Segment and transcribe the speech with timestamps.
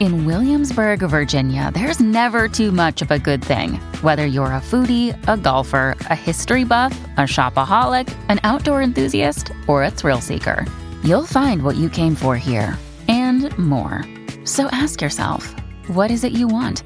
[0.00, 3.80] In Williamsburg, Virginia, there's never too much of a good thing.
[4.02, 9.82] Whether you're a foodie, a golfer, a history buff, a shopaholic, an outdoor enthusiast, or
[9.82, 10.64] a thrill seeker,
[11.02, 14.04] you'll find what you came for here and more.
[14.44, 15.52] So ask yourself,
[15.88, 16.84] what is it you want?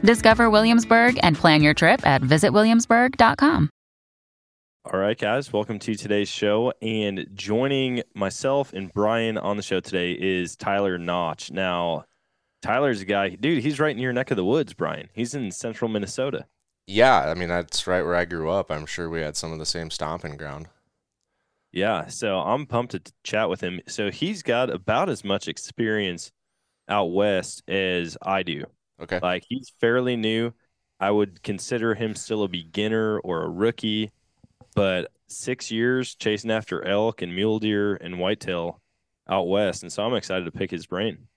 [0.00, 3.68] Discover Williamsburg and plan your trip at visitwilliamsburg.com.
[4.90, 6.72] All right, guys, welcome to today's show.
[6.80, 11.50] And joining myself and Brian on the show today is Tyler Notch.
[11.50, 12.04] Now,
[12.64, 15.10] Tyler's a guy, dude, he's right in your neck of the woods, Brian.
[15.12, 16.46] He's in central Minnesota.
[16.86, 18.70] Yeah, I mean, that's right where I grew up.
[18.70, 20.68] I'm sure we had some of the same stomping ground.
[21.72, 23.80] Yeah, so I'm pumped to chat with him.
[23.86, 26.32] So he's got about as much experience
[26.88, 28.64] out west as I do.
[28.98, 29.20] Okay.
[29.22, 30.54] Like he's fairly new.
[30.98, 34.10] I would consider him still a beginner or a rookie,
[34.74, 38.80] but six years chasing after elk and mule deer and whitetail
[39.28, 39.82] out west.
[39.82, 41.28] And so I'm excited to pick his brain.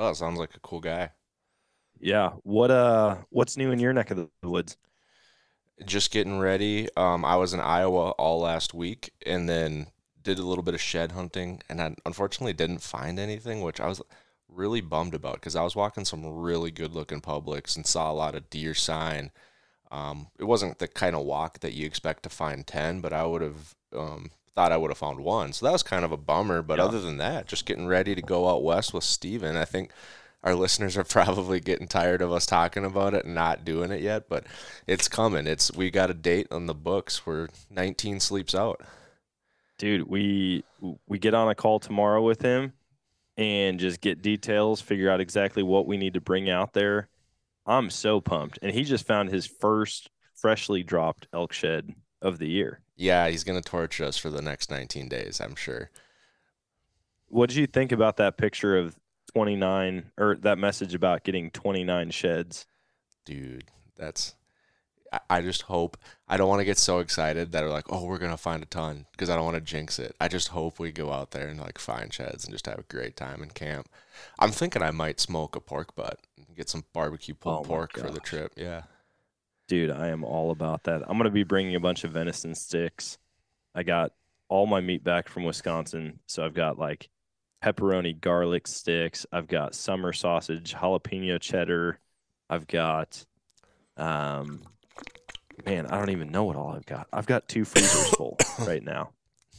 [0.00, 1.10] Oh, that sounds like a cool guy.
[2.00, 2.30] Yeah.
[2.42, 4.78] What uh what's new in your neck of the woods?
[5.84, 6.88] Just getting ready.
[6.96, 9.88] Um, I was in Iowa all last week and then
[10.22, 13.88] did a little bit of shed hunting and I unfortunately didn't find anything, which I
[13.88, 14.00] was
[14.48, 18.14] really bummed about because I was walking some really good looking publics and saw a
[18.14, 19.32] lot of deer sign.
[19.90, 23.26] Um, it wasn't the kind of walk that you expect to find 10, but I
[23.26, 25.52] would have um, thought I would have found one.
[25.52, 26.62] So that was kind of a bummer.
[26.62, 26.84] But Yeah.
[26.86, 29.56] other than that, just getting ready to go out west with Steven.
[29.56, 29.92] I think
[30.42, 34.00] our listeners are probably getting tired of us talking about it and not doing it
[34.00, 34.46] yet, but
[34.86, 35.46] it's coming.
[35.46, 38.80] It's we got a date on the books where 19 sleeps out.
[39.78, 40.62] Dude, we
[41.06, 42.74] we get on a call tomorrow with him
[43.36, 47.08] and just get details, figure out exactly what we need to bring out there.
[47.66, 48.58] I'm so pumped.
[48.60, 52.80] And he just found his first freshly dropped elk shed of the year.
[53.00, 55.90] Yeah, he's gonna torture us for the next 19 days, I'm sure.
[57.28, 58.96] What did you think about that picture of
[59.32, 62.66] 29 or that message about getting 29 sheds?
[63.26, 63.64] dude
[63.96, 64.34] that's
[65.28, 68.18] I- just hope i don't want to get so excited that we're like oh we're
[68.18, 70.90] gonna find a ton because i don't want to jinx it i just hope we
[70.90, 73.88] go out there and like find sheds and just have a great time in camp
[74.38, 77.68] i'm thinking i might smoke a pork butt and get some barbecue Oh pulled my
[77.68, 78.82] pork for the trip yeah
[79.70, 81.02] Dude, I am all about that.
[81.02, 83.18] I'm going to be bringing a bunch of venison sticks.
[83.72, 84.10] I got
[84.48, 86.18] all my meat back from Wisconsin.
[86.26, 87.08] So I've got like
[87.62, 89.26] pepperoni garlic sticks.
[89.30, 92.00] I've got summer sausage, jalapeno cheddar.
[92.48, 93.24] I've got,
[93.96, 94.62] um,
[95.64, 97.06] man, I don't even know what all I've got.
[97.12, 99.10] I've got two freezers full right now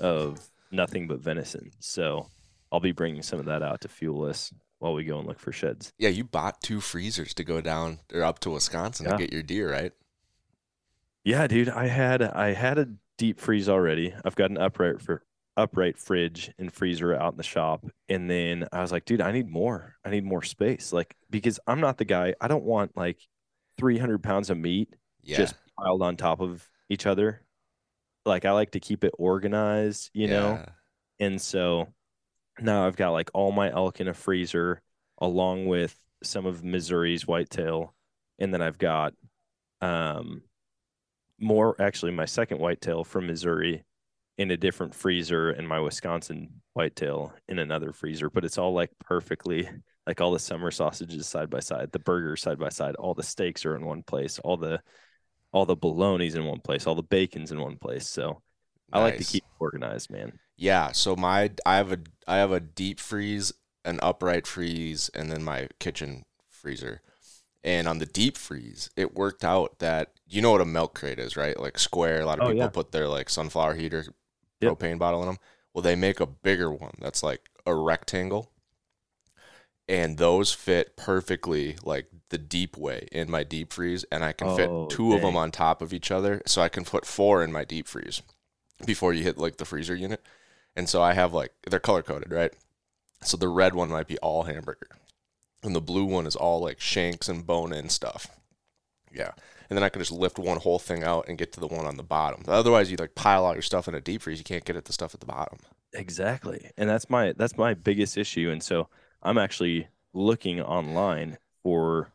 [0.01, 1.71] of nothing but venison.
[1.79, 2.27] So
[2.69, 5.39] I'll be bringing some of that out to fuel us while we go and look
[5.39, 5.93] for sheds.
[5.99, 9.11] yeah you bought two freezers to go down or up to wisconsin Yeah.
[9.11, 9.93] to get your deer right
[11.23, 12.87] Yeah, dude, I had I had a
[13.17, 14.13] deep freeze already.
[14.25, 15.23] I've got an upright for
[15.57, 19.31] upright fridge and freezer out in the shop, and then I was like, dude, I
[19.31, 19.95] need more.
[20.05, 22.35] I need more space, like because I'm not the guy.
[22.41, 23.19] I don't want like
[23.77, 27.45] 300 pounds of meat yeah just piled on top of each other.
[28.25, 30.59] Like I like to keep it organized, you know.
[31.19, 31.87] And so
[32.59, 34.81] now I've got like all my elk in a freezer
[35.19, 37.93] along with some of Missouri's whitetail.
[38.39, 39.13] And then I've got
[39.81, 40.43] um
[41.41, 43.83] more actually my second whitetail from Missouri
[44.37, 48.29] in a different freezer and my Wisconsin whitetail in another freezer.
[48.29, 49.69] But it's all like perfectly
[50.07, 53.23] like all the summer sausages side by side, the burgers side by side, all the
[53.23, 54.81] steaks are in one place, all the
[55.51, 58.07] all the bologna's in one place, all the bacon's in one place.
[58.07, 58.41] So
[58.91, 60.39] I like to keep organized, man.
[60.57, 63.53] Yeah, so my I have a I have a deep freeze,
[63.85, 67.01] an upright freeze, and then my kitchen freezer.
[67.63, 71.19] And on the deep freeze, it worked out that you know what a milk crate
[71.19, 71.59] is, right?
[71.59, 72.21] Like square.
[72.21, 72.69] A lot of Oh, people yeah.
[72.69, 74.05] put their like sunflower heater
[74.61, 74.77] Yep.
[74.79, 75.37] propane bottle in them.
[75.73, 78.51] Well, they make a bigger one that's like a rectangle.
[79.87, 84.47] And those fit perfectly like the deep way in my deep freeze and I can
[84.47, 87.43] Oh, fit two of them on top of each other so I can put four
[87.43, 88.21] in my deep freeze
[88.85, 90.23] before you hit like the freezer unit
[90.75, 92.53] And so I have like they're color coded, right?
[93.23, 94.89] So the red one might be all hamburger,
[95.63, 98.27] and the blue one is all like shanks and bone and stuff.
[99.13, 99.31] Yeah,
[99.69, 101.85] and then I can just lift one whole thing out and get to the one
[101.85, 102.43] on the bottom.
[102.47, 104.39] Otherwise, you like pile all your stuff in a deep freeze.
[104.39, 105.59] You can't get at the stuff at the bottom.
[105.93, 106.71] Exactly.
[106.77, 108.49] And that's my that's my biggest issue.
[108.49, 108.87] And so
[109.21, 112.13] I'm actually looking online for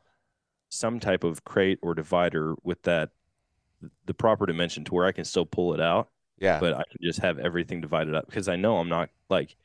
[0.70, 3.10] some type of crate or divider with that
[4.06, 6.98] the proper dimension to where I can still pull it out, Yeah, but I can
[7.02, 9.56] just have everything divided up because I know I'm not like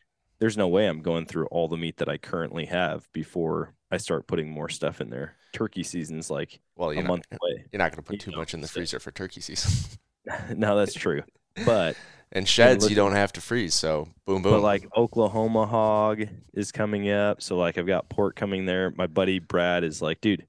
[0.41, 3.97] there's no way I'm going through all the meat that I currently have before I
[3.97, 5.35] start putting more stuff in there.
[5.53, 7.65] Turkey season's like well, a you're not, month away.
[7.71, 9.39] you're not going to put you too know, much in the so- freezer for turkey
[9.39, 9.99] season.
[10.57, 11.21] no, that's true.
[11.63, 11.95] But
[12.31, 13.75] and sheds, you don't have to freeze.
[13.75, 14.53] So boom, boom.
[14.53, 16.23] But like Oklahoma hog
[16.53, 17.43] is coming up.
[17.43, 18.91] So like I've got pork coming there.
[18.97, 20.47] My buddy Brad is like, dude,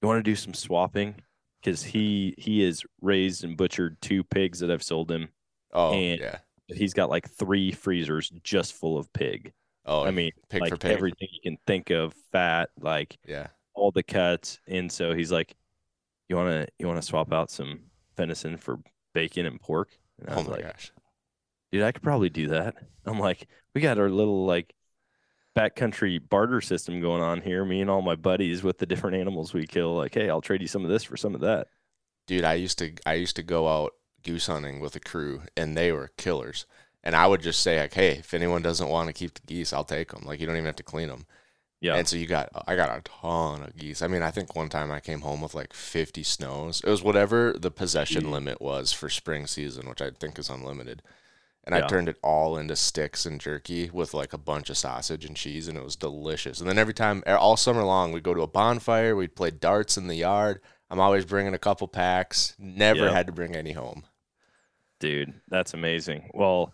[0.00, 1.16] you want to do some swapping?
[1.60, 5.28] Because he he has raised and butchered two pigs that I've sold him.
[5.74, 9.52] oh and- yeah, He's got like three freezers just full of pig.
[9.84, 10.92] oh I mean, pig like for pig.
[10.92, 13.48] everything you can think of, fat, like yeah.
[13.74, 14.60] all the cuts.
[14.66, 15.56] And so he's like,
[16.28, 17.80] you wanna you wanna swap out some
[18.16, 18.80] venison for
[19.14, 19.98] bacon and pork?
[20.20, 20.92] And I Oh was my like, gosh.
[21.72, 22.76] dude, I could probably do that.
[23.06, 24.74] I'm like, we got our little like
[25.56, 27.64] backcountry barter system going on here.
[27.64, 29.94] Me and all my buddies with the different animals we kill.
[29.96, 31.68] Like, hey, I'll trade you some of this for some of that.
[32.26, 33.92] dude i used to i used to go out
[34.32, 36.66] goose hunting with a crew and they were killers
[37.02, 39.72] and i would just say like hey if anyone doesn't want to keep the geese
[39.72, 41.24] i'll take them like you don't even have to clean them
[41.80, 44.54] Yeah, and so you got i got a ton of geese i mean i think
[44.54, 48.30] one time i came home with like 50 snows it was whatever the possession Jeez.
[48.30, 51.02] limit was for spring season which i think is unlimited
[51.64, 55.26] and I turned it all into sticks and jerky with like a bunch of sausage
[55.26, 56.60] and cheese, and it was delicious.
[56.60, 59.98] And then every time, all summer long, we'd go to a bonfire, we'd play darts
[59.98, 60.60] in the yard.
[60.88, 62.54] I'm always bringing a couple packs.
[62.58, 63.12] Never Yeah.
[63.12, 64.04] had to bring any home.
[64.98, 66.30] Dude, that's amazing.
[66.34, 66.72] Well,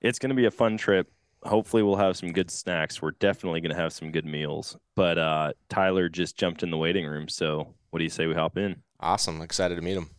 [0.00, 1.10] it's gonna be a fun trip.
[1.42, 3.00] Hopefully, we'll have some good snacks.
[3.00, 4.76] We're definitely gonna have some good meals.
[4.94, 7.28] But uh, Tyler just jumped in the waiting room.
[7.28, 8.82] So, what do you say we hop in?
[9.00, 9.40] Awesome.
[9.42, 10.10] Excited to meet him.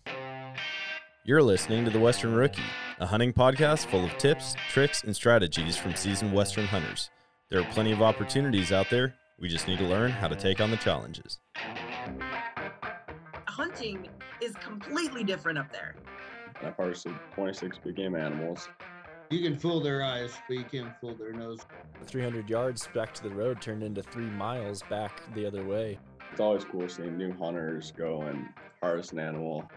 [1.25, 2.61] You're listening to The Western Rookie,
[2.99, 7.09] a hunting podcast full of tips, tricks, and strategies from seasoned Western hunters.
[7.49, 9.13] There are plenty of opportunities out there.
[9.37, 11.37] We just need to learn how to take on the challenges.
[13.45, 14.07] hunting
[14.41, 15.95] is completely different up there.
[16.63, 18.67] I've harvested 26 big game animals.
[19.29, 21.59] You can fool their eyes, but you can't fool their nose.
[22.05, 25.99] 300 yards back to the road turned into three miles back the other way.
[26.31, 28.47] It's always cool seeing new hunters go and
[28.81, 29.69] harvest an animal.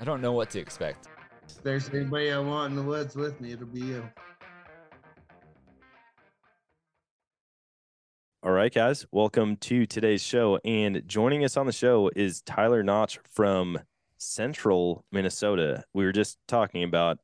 [0.00, 1.08] I don't know what to expect.
[1.48, 4.08] If there's anybody I want in the woods with me, it'll be you.
[8.42, 10.58] All right, guys, welcome to today's show.
[10.64, 13.80] And joining us on the show is Tyler Notch from
[14.18, 15.84] Central Minnesota.
[15.94, 17.18] We were just talking about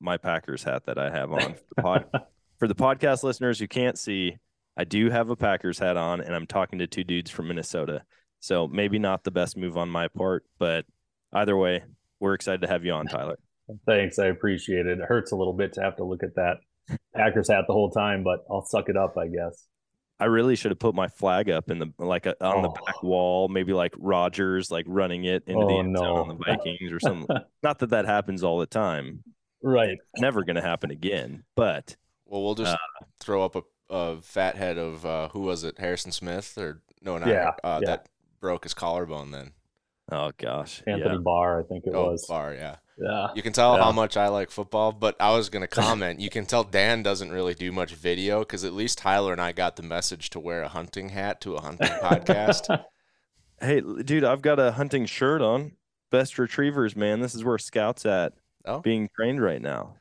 [0.00, 1.54] my Packers hat that I have on.
[1.54, 2.04] For the, pod,
[2.58, 4.36] for the podcast listeners who can't see,
[4.76, 8.02] I do have a Packers hat on, and I'm talking to two dudes from Minnesota.
[8.40, 10.84] So maybe not the best move on my part, but
[11.32, 11.84] either way,
[12.20, 13.38] we're excited to have you on, Tyler.
[13.86, 14.98] Thanks, I appreciate it.
[14.98, 16.56] It hurts a little bit to have to look at that
[17.14, 19.66] Packers hat the whole time, but I'll suck it up, I guess.
[20.22, 22.84] I really should have put my flag up in the like a, on the Oh.
[22.86, 26.34] back wall, maybe like Rodgers, like running it into the Oh, end zone on the
[26.44, 27.36] Vikings or something.
[27.62, 29.24] Not that that happens all the time.
[29.62, 29.98] Right.
[30.18, 31.42] Never going to happen again.
[31.56, 31.96] But
[32.26, 35.78] Well, we'll just Uh, throw up a, a fat head of uh, who was it?
[35.78, 37.86] Harrison Smith or no, not Yeah, uh, yeah.
[37.88, 38.08] that
[38.40, 39.32] broke his collarbone.
[39.32, 39.52] Then
[40.10, 41.20] oh gosh, Anthony yeah.
[41.20, 42.26] Barr, I think it oh, was.
[42.26, 42.76] Barr, yeah.
[42.98, 43.28] Yeah.
[43.34, 43.84] You can tell Yeah.
[43.84, 46.20] how much I like football, but I was gonna comment.
[46.20, 49.52] you can tell Dan doesn't really do much video because at least Tyler and I
[49.52, 52.84] got the message to wear a hunting hat to a hunting podcast.
[53.60, 55.76] Hey, dude, I've got a hunting shirt on.
[56.10, 57.20] Best retrievers, man.
[57.20, 58.32] This is where scouts at
[58.64, 59.94] Oh, being trained right now.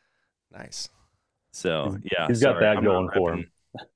[0.51, 0.89] nice.
[1.53, 3.51] So yeah, he's got sorry, that I'm going for him.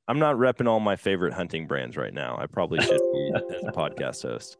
[0.07, 2.37] I'm not repping all my favorite hunting brands right now.
[2.37, 4.57] I probably should be as a podcast host.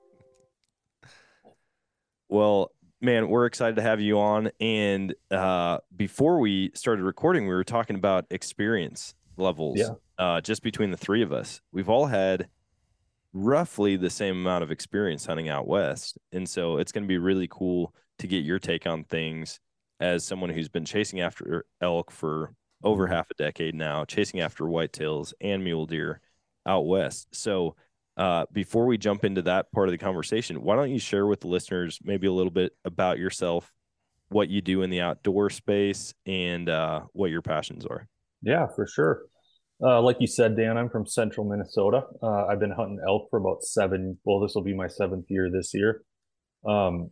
[2.30, 4.52] Well, man, we're excited to have you on.
[4.60, 9.92] And uh, before we started recording, we were talking about experience levels Yeah.
[10.18, 11.62] uh, just between the three of us.
[11.72, 12.48] We've all had
[13.34, 16.18] roughly the same amount of experience hunting out west.
[16.32, 19.60] And so it's going to be really cool to get your take on things
[20.00, 22.54] as someone who's been chasing after elk for
[22.84, 26.22] over half a decade now, chasing after whitetails and mule deer
[26.66, 27.28] out west.
[27.34, 27.76] So,
[28.18, 31.42] uh, before we jump into that part of the conversation, why don't you share with
[31.42, 33.72] the listeners maybe a little bit about yourself,
[34.30, 38.08] what you do in the outdoor space, and uh, what your passions are?
[38.42, 39.24] Yeah, for sure.
[39.84, 42.04] Uh, like you said, Dan, I'm from central Minnesota.
[42.24, 44.18] Uh, I've been hunting elk for about seven.
[44.24, 46.04] Well, this will be my seventh year this year.
[46.66, 47.10] Um,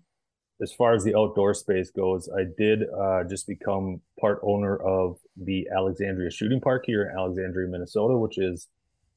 [0.62, 5.18] as far as the outdoor space goes, I did uh, just become part owner of
[5.36, 8.68] the Alexandria Shooting Park here in Alexandria, Minnesota, which is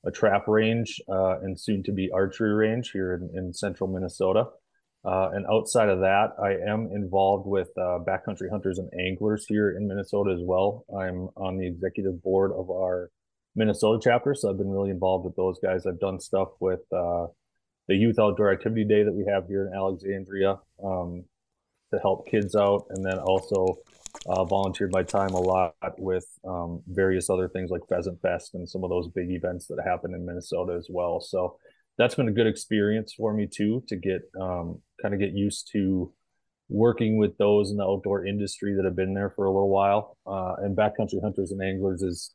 [0.05, 4.47] a trap range uh, and soon to be archery range here in, in central Minnesota.
[5.05, 9.77] Uh, and outside of that, I am involved with uh, backcountry hunters and anglers here
[9.77, 10.85] in Minnesota as well.
[10.91, 13.11] I'm on the executive board of our
[13.55, 15.87] Minnesota chapter, so I've been really involved with those guys.
[15.87, 17.27] I've done stuff with uh,
[17.87, 21.25] the Youth Outdoor Activity Day that we have here in Alexandria um,
[21.93, 23.79] to help kids out, and then also
[24.27, 28.69] uh, volunteered my time a lot with um, various other things like Pheasant Fest and
[28.69, 31.21] some of those big events that happen in Minnesota as well.
[31.21, 31.57] So
[31.99, 35.71] that's been a good experience for me too to get um, kind of get used
[35.73, 36.13] to
[36.69, 40.17] working with those in the outdoor industry that have been there for a little while.
[40.27, 42.35] Uh, and backcountry hunters and anglers is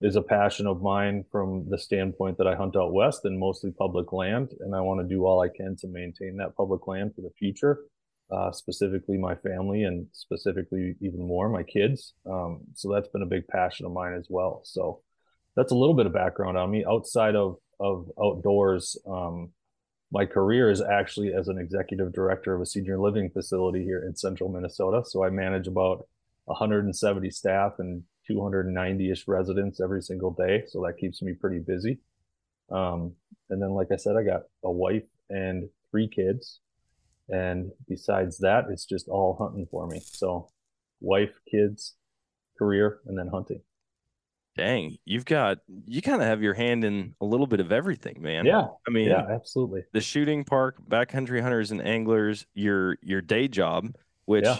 [0.00, 3.70] is a passion of mine from the standpoint that I hunt out west and mostly
[3.70, 7.14] public land, and I want to do all I can to maintain that public land
[7.14, 7.78] for the future.
[8.30, 12.14] Uh, specifically, my family, and specifically even more my kids.
[12.26, 14.62] Um, so that's been a big passion of mine as well.
[14.64, 15.02] So
[15.56, 18.96] that's a little bit of background on me outside of of outdoors.
[19.06, 19.50] Um,
[20.10, 24.14] my career is actually as an executive director of a senior living facility here in
[24.14, 25.02] central Minnesota.
[25.04, 26.06] So I manage about
[26.44, 30.64] 170 staff and 290-ish residents every single day.
[30.68, 31.98] So that keeps me pretty busy.
[32.70, 33.12] Um,
[33.50, 36.60] and then, like I said, I got a wife and three kids.
[37.28, 40.00] And besides that, it's just all hunting for me.
[40.00, 40.48] So
[41.00, 41.94] wife, kids,
[42.58, 43.62] career, and then hunting.
[44.56, 48.22] Dang, you've got you kind of have your hand in a little bit of everything,
[48.22, 48.46] man.
[48.46, 48.66] Yeah.
[48.86, 49.82] I mean, yeah, absolutely.
[49.92, 54.58] The shooting park, backcountry hunters and anglers, your your day job, which Yeah.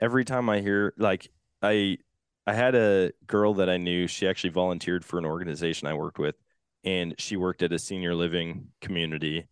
[0.00, 1.30] every time I hear like
[1.60, 1.98] I
[2.46, 6.18] I had a girl that I knew, she actually volunteered for an organization I worked
[6.18, 6.36] with
[6.84, 9.46] and she worked at a senior living community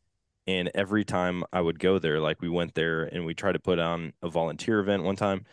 [0.46, 3.58] and every time I would go there, like we went there and we tried to
[3.60, 5.44] put on a volunteer event one time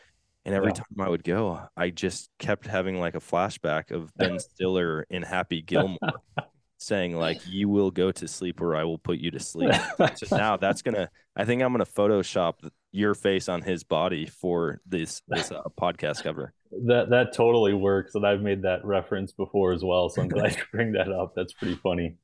[0.46, 0.76] and every Yeah.
[0.76, 5.22] time I would go, I just kept having like a flashback of Ben Stiller in
[5.22, 6.00] Happy Gilmore
[6.78, 9.74] saying like, "You will go to sleep, or I will put you to sleep."
[10.16, 11.10] so now that's gonna.
[11.36, 12.54] I think I'm gonna Photoshop
[12.92, 16.54] your face on his body for this this uh, podcast cover.
[16.88, 20.08] That that totally works, and I've made that reference before as well.
[20.10, 21.34] So I'm glad you bring that up.
[21.36, 22.16] That's pretty funny.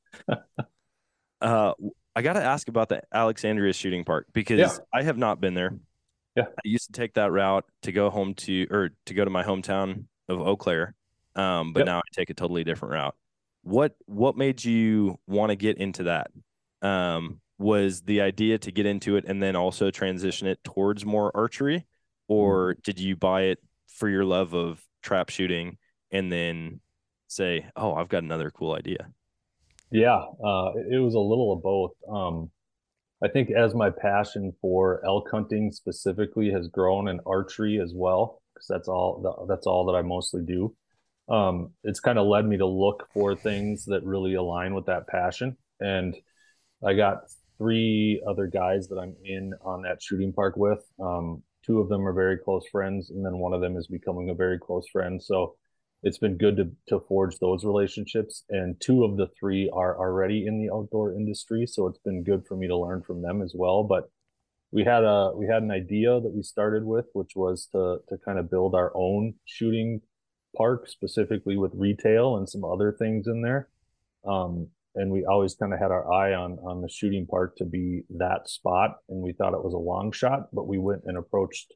[1.41, 1.73] Uh,
[2.15, 4.77] I got to ask about the Alexandria shooting park because Yeah.
[4.93, 5.77] I have not been there.
[6.35, 6.45] Yeah.
[6.47, 9.43] I used to take that route to go home to or to go to my
[9.43, 10.95] hometown of Eau Claire,
[11.35, 11.85] um, but Yep.
[11.85, 13.15] now I take a totally different route.
[13.63, 16.31] What what made you want to get into that?
[16.81, 21.31] Um, was the idea to get into it and then also transition it towards more
[21.35, 21.85] archery,
[22.27, 22.79] or Mm-hmm.
[22.83, 25.77] did you buy it for your love of trap shooting
[26.11, 26.81] and then
[27.27, 29.09] say, "Oh, I've got another cool idea"?
[29.95, 31.91] Yeah, uh, it was a little of both.
[32.09, 32.51] Um,
[33.23, 38.41] I think as my passion for elk hunting specifically has grown and archery as well,
[38.53, 40.75] because that's all that's all that I mostly do.
[41.29, 45.07] Um, it's kind of led me to look for things that really align with that
[45.07, 45.55] passion.
[45.79, 46.15] And
[46.85, 47.19] I got
[47.57, 50.83] three other guys that I'm in on that shooting park with.
[51.01, 54.29] Um, two of them are very close friends, and then one of them is becoming
[54.29, 55.23] a very close friend.
[55.23, 55.55] So
[56.05, 60.45] it's been good to to forge those relationships and two of the three are already
[60.45, 63.53] in the outdoor industry so it's been good for me to learn from them as
[63.55, 63.83] well.
[63.83, 64.09] But
[64.71, 68.17] we had a we had an idea that we started with which was to to
[68.23, 70.01] kind of build our own shooting
[70.55, 73.69] park specifically with retail and some other things in there.
[74.25, 77.65] Um and we always kind of had our eye on on the shooting park to
[77.65, 81.17] be that spot and we thought it was a long shot but we went and
[81.17, 81.73] approached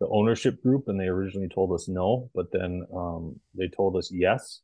[0.00, 4.10] the ownership group and they originally told us no but then um, they told us
[4.12, 4.60] yes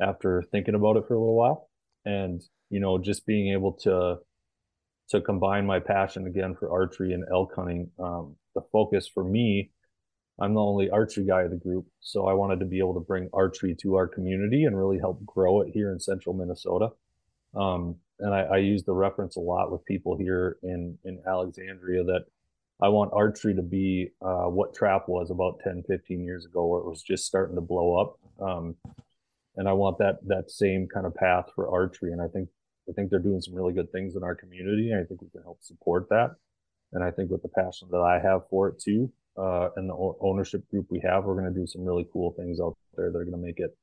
[0.00, 1.68] after thinking about it for a little while.
[2.04, 4.16] And you know just being able to
[5.10, 9.70] to combine my passion again for archery and elk hunting um, the focus for me
[10.38, 11.86] i'm the only archery guy of the group.
[12.00, 15.24] So i wanted to be able to bring archery to our community and really help
[15.24, 16.90] grow it here in central minnesota.
[17.54, 22.04] Um, and I, I use the reference a lot with people here in in alexandria
[22.04, 22.26] that
[22.80, 26.80] I want archery to be uh, what trap was about 10, 15 years ago, where
[26.80, 28.18] it was just starting to blow up.
[28.40, 28.76] Um,
[29.56, 32.12] and I want that that same kind of path for archery.
[32.12, 32.48] And I think
[32.88, 34.92] I think they're doing some really good things in our community.
[34.94, 36.36] I think we can help support that.
[36.92, 40.14] And I think with the passion that I have for it too, uh, and the
[40.20, 43.10] ownership group we have, we're going to do some really cool things out there.
[43.12, 43.76] They're going to make it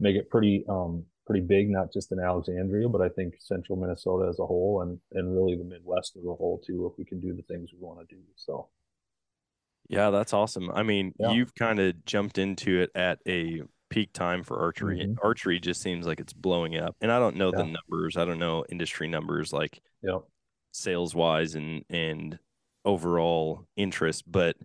[0.00, 4.28] make it pretty um, pretty big, not just in Alexandria, but I think central Minnesota
[4.28, 6.86] as a whole, and and really the Midwest as a whole too.
[6.90, 8.68] If we can do the things we want to do, so
[9.88, 10.70] Yeah, that's awesome.
[10.70, 11.32] I mean, Yeah.
[11.32, 15.00] you've kind of jumped into it at a peak time for archery.
[15.02, 16.96] and Archery just seems like it's blowing up.
[17.00, 17.74] And I don't know the Mm-hmm.
[17.90, 18.16] Numbers.
[18.16, 20.18] I don't know industry numbers like yeah,
[20.72, 22.38] sales wise and and
[22.84, 24.24] overall interest.
[24.30, 24.56] But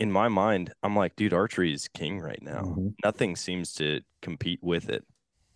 [0.00, 2.62] in my mind, I'm like, dude, archery is king right now.
[2.62, 2.88] Mm-hmm.
[3.04, 5.04] Nothing seems to compete with it.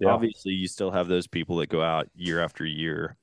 [0.00, 0.09] Yeah.
[0.11, 3.17] Obviously, you still have those people that go out year after year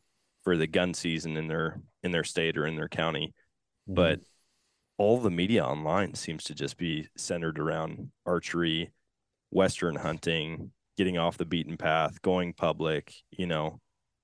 [0.44, 3.34] for the gun season in their in their state or in their county,
[3.90, 3.96] Mhm.
[3.96, 4.20] but
[4.98, 8.92] all the media online seems to just be centered around archery,
[9.50, 13.14] western hunting, getting off the beaten path, going public.
[13.32, 13.82] You know,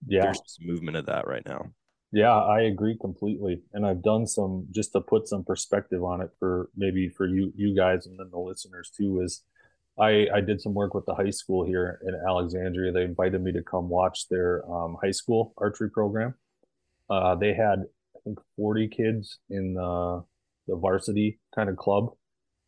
[0.08, 1.74] yeah, there's just movement of that right now.
[2.14, 3.62] Yeah, I agree completely.
[3.74, 7.52] And I've done some just to put some perspective on it for maybe for you
[7.56, 9.44] you guys and then the listeners too is
[10.00, 12.92] I I did some work with the high school here in Alexandria.
[12.92, 16.34] They invited me to come watch their um, high school archery program.
[17.10, 17.80] Uh, they had
[18.16, 20.24] I think 40 kids in the
[20.68, 22.12] the varsity kind of club.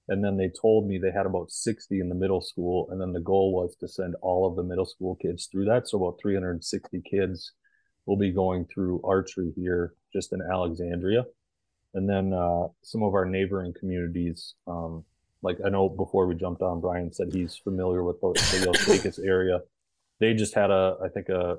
[0.09, 2.89] And then they told me they had about 60 in the middle school.
[2.91, 5.87] And then the goal was to send all of the middle school kids through that.
[5.87, 7.53] So about 360 kids
[8.05, 11.23] will be going through archery here just in Alexandria.
[11.93, 15.05] And then uh, some of our neighboring communities, um,
[15.43, 18.85] like I know before we jumped on, Brian said he's familiar with the, the Los
[18.87, 19.59] Vegas area.
[20.19, 21.57] They just had a, I think a,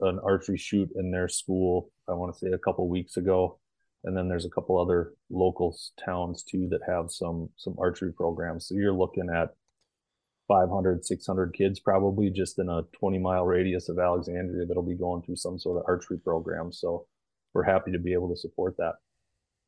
[0.00, 1.90] an archery shoot in their school.
[2.08, 3.58] I want to say a couple weeks ago,
[4.04, 8.68] and then there's a couple other local towns too that have some some archery programs.
[8.68, 9.50] So you're looking at
[10.46, 15.22] 500, 600 kids probably just in a 20 mile radius of Alexandria that'll be going
[15.22, 16.72] through some sort of archery program.
[16.72, 17.06] So
[17.52, 18.94] we're happy to be able to support that.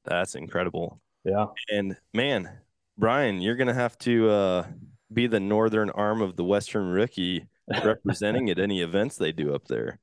[0.05, 1.01] That's incredible.
[1.25, 1.47] Yeah.
[1.71, 2.49] And man,
[2.99, 4.67] Brian, you're gonna have to uh,
[5.13, 7.47] be the northern arm of the Western Rookie,
[7.85, 10.01] representing at any events they do up there.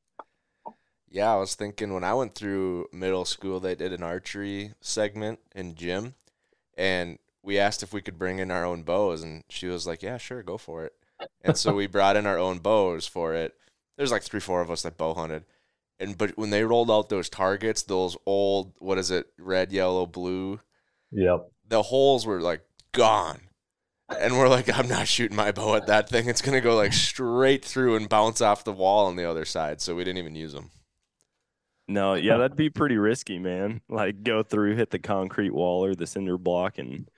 [1.10, 5.40] Yeah, I was thinking when I went through middle school, they did an archery segment
[5.56, 6.16] in gym,
[6.78, 10.02] and we asked if we could bring in our own bows, and she was like,
[10.02, 10.94] "Yeah, sure, go for it."
[11.44, 13.54] And so we brought in our own bows for it.
[13.98, 15.46] There's like three, four of us that bow hunted,
[16.00, 20.06] and but when they rolled out those targets, those old what is it, red, yellow,
[20.06, 20.60] blue,
[21.12, 21.52] Yep.
[21.68, 22.62] the holes were like
[22.94, 23.42] gone.
[24.20, 26.30] And we're like, I'm not shooting my bow at that thing.
[26.30, 29.82] It's gonna go like straight through and bounce off the wall on the other side.
[29.82, 30.72] So we didn't even use them.
[31.88, 33.82] No, yeah, that'd be pretty risky, man.
[33.90, 37.10] Like go through, hit the concrete wall or the cinder block, and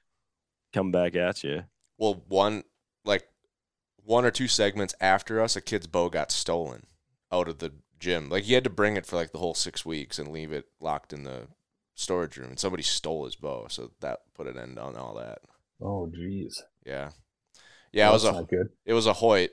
[0.74, 1.64] come back at you.
[1.98, 2.64] Well, one
[3.04, 3.28] like
[4.04, 6.88] one or two segments after us, a kid's bow got stolen
[7.32, 8.30] out of the gym.
[8.30, 10.66] Like you had to bring it for like the whole six weeks and leave it
[10.80, 11.48] locked in the
[11.94, 15.40] storage room, and somebody stole his bow, so that put an end on all that.
[15.82, 16.64] Oh, geez.
[16.86, 17.10] Yeah,
[17.92, 18.70] yeah, it was a good.
[18.86, 19.52] it was a Hoyt.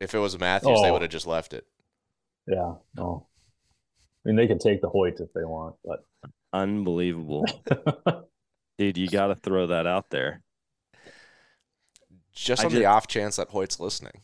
[0.00, 0.92] If it was a Mathews, they Oh.
[0.94, 1.64] would have just left it.
[2.48, 2.74] Yeah.
[2.96, 3.28] No.
[4.24, 6.04] I mean, they can take the Hoyt if they want, but
[6.52, 7.44] Unbelievable,
[8.78, 8.98] dude.
[8.98, 10.42] You got to throw that out there.
[12.34, 14.20] Just I on the off chance that Hoyt's listening.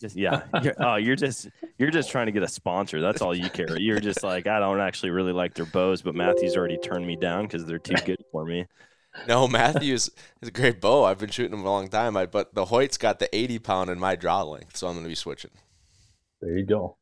[0.00, 0.42] Just yeah.
[0.62, 3.00] You're, oh, you're just you're just trying to get a sponsor.
[3.00, 3.78] That's all you care.
[3.78, 7.16] You're just like I don't actually really like their bows, but Matthew's already turned me
[7.16, 8.66] down because they're too good for me.
[9.26, 11.04] No, Mathews is a great bow.
[11.04, 13.90] I've been shooting him a long time, I, but the Hoyt's got the 80 pound
[13.90, 15.52] in my draw length, so I'm going to be switching.
[16.40, 16.96] there you go.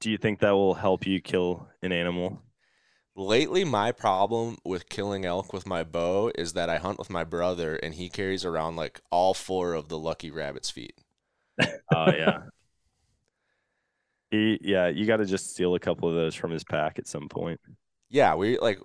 [0.00, 2.42] Do you think that will help you kill an animal?
[3.14, 7.22] Lately, my problem with killing elk with my bow is that I hunt with my
[7.22, 10.98] brother, and he carries around like all four of the lucky rabbit's feet.
[11.94, 12.42] Oh yeah.
[14.30, 17.08] He, yeah, you got to just steal a couple of those from his pack at
[17.08, 17.60] some point.
[18.08, 18.80] Yeah, we like.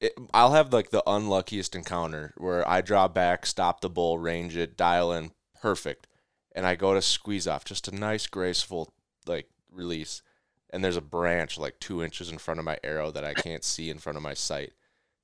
[0.00, 4.56] It, I'll have like the unluckiest encounter where I draw back, stop the bull, range
[4.56, 6.06] it, dial in, perfect,
[6.52, 8.94] and I go to squeeze off just a nice, graceful
[9.26, 10.22] like release,
[10.70, 13.64] and there's a branch like two inches in front of my arrow that I can't
[13.64, 14.72] see in front of my sight,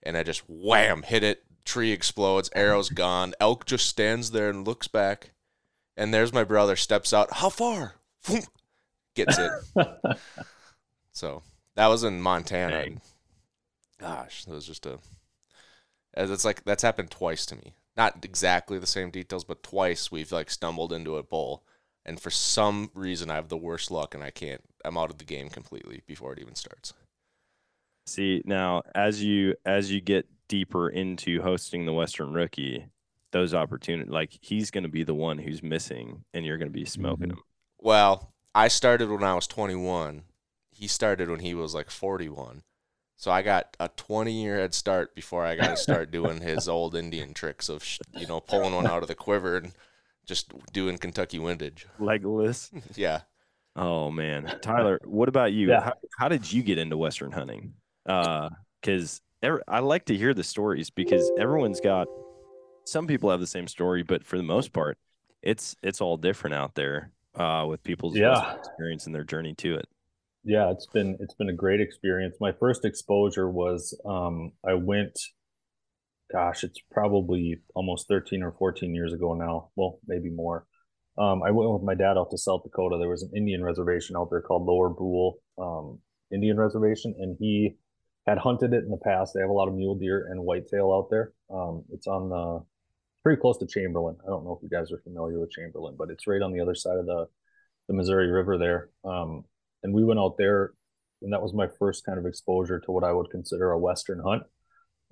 [0.02, 1.42] and I just wham hit it.
[1.64, 3.34] Tree explodes, arrow's gone.
[3.40, 5.32] Elk just stands there and looks back,
[5.96, 7.32] and there's my brother steps out.
[7.32, 7.94] How far?
[9.14, 9.50] Gets it.
[11.16, 11.42] So
[11.76, 12.82] that was in Montana.
[12.82, 13.00] Dang.
[13.98, 14.98] Gosh, that was just a.
[16.14, 17.74] as It's like that's happened twice to me.
[17.96, 21.64] Not exactly the same details, but twice we've like stumbled into a bowl,
[22.04, 24.62] and for some reason I have the worst luck, and I can't.
[24.84, 26.92] I'm out of the game completely before it even starts.
[28.06, 32.86] See now, as you as you get deeper into hosting the Western Rookie,
[33.32, 36.78] those opportunities, like he's going to be the one who's missing, and you're going to
[36.78, 37.38] be smoking mm-hmm.
[37.38, 37.44] him.
[37.78, 40.22] Well, I started when I was 21.
[40.70, 42.62] He started when he was like 41.
[43.16, 46.68] So I got a 20 year head start before I got to start doing his
[46.68, 47.82] old Indian tricks of,
[48.14, 49.72] you know, pulling one out of the quiver and
[50.26, 51.86] just doing Kentucky windage.
[51.98, 52.70] Legolas.
[52.96, 53.22] Yeah.
[53.78, 55.68] Oh man, Tyler, what about you?
[55.68, 55.80] Yeah.
[55.82, 57.74] How, how did you get into Western hunting?
[58.06, 59.20] Because
[59.68, 62.06] I like to hear the stories because everyone's got.
[62.86, 64.96] Some people have the same story, but for the most part,
[65.42, 68.54] it's it's all different out there uh, with people's Yeah.
[68.56, 69.86] Experience and their journey to it.
[70.46, 72.36] Yeah, it's been it's been a great experience.
[72.40, 75.18] My first exposure was um, I went,
[76.32, 79.70] gosh, it's probably almost 13 or 14 years ago now.
[79.74, 80.66] Well, maybe more.
[81.18, 82.96] Um, I went with my dad out to South Dakota.
[82.98, 85.98] There was an Indian reservation out there called Lower Brule um,
[86.32, 87.74] Indian Reservation, and he
[88.28, 89.32] had hunted it in the past.
[89.34, 91.32] They have a lot of mule deer and whitetail out there.
[91.50, 92.64] Um, it's on the
[93.24, 94.16] pretty close to Chamberlain.
[94.24, 96.60] I don't know if you guys are familiar with Chamberlain, but it's right on the
[96.60, 97.26] other side of the
[97.88, 98.90] the Missouri River there.
[99.04, 99.44] Um,
[99.82, 100.72] and we went out there,
[101.22, 104.20] and that was my first kind of exposure to what I would consider a Western
[104.20, 104.42] hunt.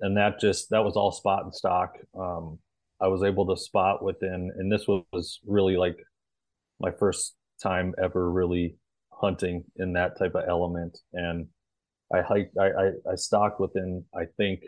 [0.01, 1.95] And that just that was all spot and stalk.
[2.17, 2.59] Um,
[3.01, 5.97] I was able to spot within, and this was really like
[6.79, 8.77] my first time ever really
[9.11, 10.97] hunting in that type of element.
[11.13, 11.47] And
[12.13, 14.61] I hiked, I, I, I stalked within, I think,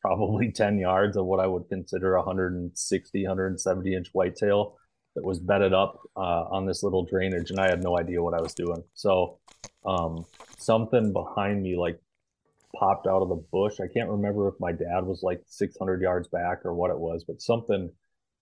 [0.00, 4.77] probably 10 yards of what I would consider 160, 170 inch whitetail
[5.18, 7.50] that was bedded up uh, on this little drainage.
[7.50, 8.84] And I had no idea what I was doing.
[8.94, 9.40] So
[9.84, 10.24] um,
[10.58, 11.98] something behind me like
[12.76, 13.80] popped out of the bush.
[13.80, 17.24] I can't remember if my dad was like 600 yards back or what it was,
[17.26, 17.90] but something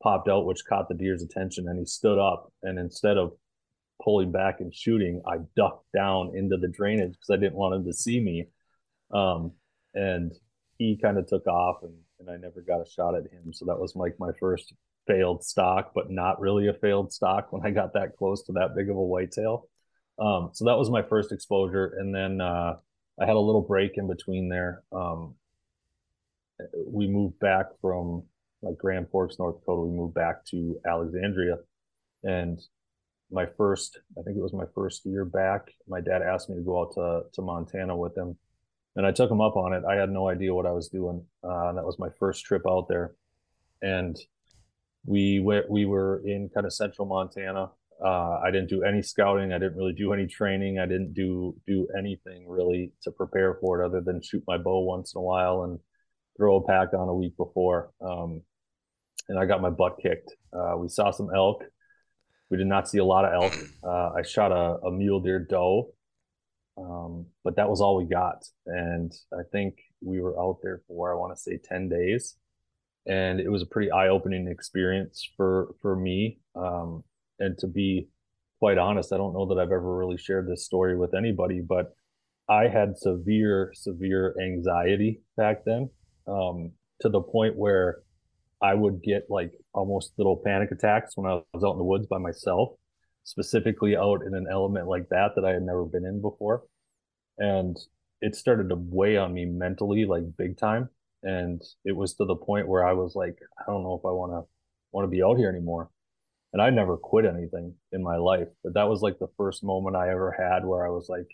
[0.02, 3.32] popped out which caught the deer's attention and he stood up and instead of
[4.04, 7.86] pulling back and shooting, I ducked down into the drainage because I didn't want him
[7.86, 8.48] to see me.
[9.14, 9.52] Um,
[9.94, 10.32] and
[10.76, 13.54] he kind of took off and, and I never got a shot at him.
[13.54, 14.74] So that was like my first
[15.06, 18.74] failed stalk, but not really a failed stalk when I got that close to that
[18.74, 19.68] big of a whitetail.
[20.18, 21.94] Um, so that was my first exposure.
[21.98, 22.76] And then uh,
[23.20, 24.82] I had a little break in between there.
[24.92, 25.34] Um,
[26.86, 28.22] we moved back from
[28.62, 29.82] like Grand Forks, North Dakota.
[29.82, 31.58] We moved back to Alexandria.
[32.24, 32.60] And
[33.30, 36.62] my first, I think it was my first year back, my dad asked me to
[36.62, 38.36] go out to, to Montana with him.
[38.94, 39.84] And I took him up on it.
[39.84, 41.22] I had no idea what I was doing.
[41.44, 43.14] Uh, that was my first trip out there.
[43.82, 44.16] And
[45.06, 47.70] we went, we were in kind of central Montana.
[48.04, 49.52] Uh, I didn't do any scouting.
[49.52, 50.78] I didn't really do any training.
[50.78, 54.80] I didn't do do anything really to prepare for it other than shoot my bow
[54.80, 55.78] once in a while and
[56.36, 57.90] throw a pack on a week before.
[58.02, 58.42] Um,
[59.28, 60.34] and I got my butt kicked.
[60.52, 61.64] Uh, we saw some elk.
[62.50, 63.54] We did not see a lot of elk.
[63.82, 65.94] Uh, I shot a, a mule deer doe,
[66.76, 68.44] um, but that was all we got.
[68.66, 72.36] And I think we were out there for I want to say ten days,
[73.06, 76.38] and it was a pretty eye opening experience for for me.
[76.54, 77.04] Um,
[77.38, 78.08] and to be
[78.58, 81.94] quite honest, I don't know that I've ever really shared this story with anybody, but
[82.48, 85.90] I had severe severe anxiety back then
[86.26, 87.98] um, to the point where
[88.62, 92.06] I would get like almost little panic attacks when I was out in the woods
[92.06, 92.70] by myself,
[93.24, 96.62] specifically out in an element like that that I had never been in before.
[97.38, 97.76] And
[98.22, 100.88] it started to weigh on me mentally, like big time.
[101.26, 104.12] And it was to the point where I was like, I don't know if I
[104.12, 104.48] want to
[104.92, 105.90] want to be out here anymore.
[106.52, 109.96] And I never quit anything in my life, but that was like the first moment
[109.96, 111.26] I ever had where I was like,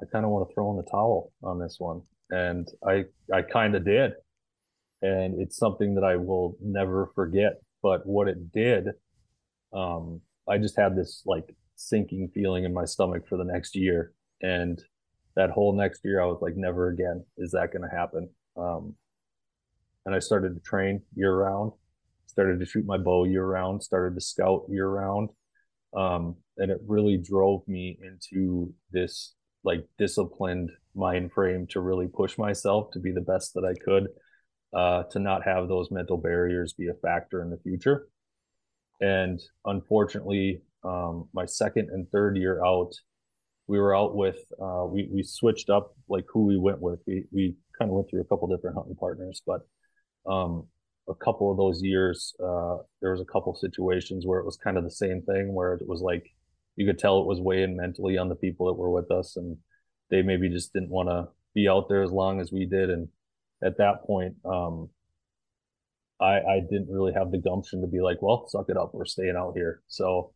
[0.00, 2.02] I kind of want to throw in the towel on this one.
[2.30, 3.04] And I
[3.34, 4.12] I kind of did
[5.02, 7.60] and it's something that I will never forget.
[7.82, 8.88] But what it did,
[9.72, 14.12] um, I just had this like sinking feeling in my stomach for the next year,
[14.42, 14.82] and
[15.36, 18.28] that whole next year, I was like, never again is that going to happen.
[18.56, 18.94] Um,
[20.06, 21.72] and I started to train year round,
[22.26, 25.30] started to shoot my bow year round, started to scout year round,
[25.96, 29.34] um, and it really drove me into this
[29.64, 34.08] like disciplined mind frame to really push myself to be the best that I could
[34.74, 38.08] uh, to not have those mental barriers be a factor in the future.
[39.00, 42.92] And unfortunately, um, my second and third year out,
[43.66, 47.00] we were out with uh, we we switched up like who we went with.
[47.06, 49.60] We we kind of went through a couple different hunting partners, but
[50.28, 50.66] um,
[51.08, 54.76] a couple of those years, uh, there was a couple situations where it was kind
[54.76, 56.30] of the same thing, where it was like
[56.76, 59.56] you could tell it was weighing mentally on the people that were with us, and
[60.10, 63.08] they maybe just didn't want to be out there as long as we did, and
[63.62, 64.88] at that point, um,
[66.20, 69.04] I, I didn't really have the gumption to be like, well, suck it up, we're
[69.04, 69.82] staying out here.
[69.88, 70.32] So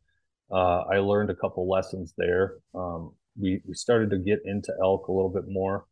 [0.50, 2.54] uh, I learned a couple lessons there.
[2.74, 5.86] Um, we, we started to get into elk a little bit more,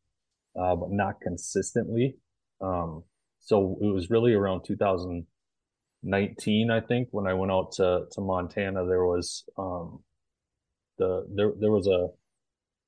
[0.61, 2.17] uh, but not consistently.
[2.61, 3.03] Um,
[3.41, 8.87] so it was really around 2019, I think, when I went out to, to Montana,
[8.87, 10.03] there was, um,
[10.99, 12.09] the, there, there was a,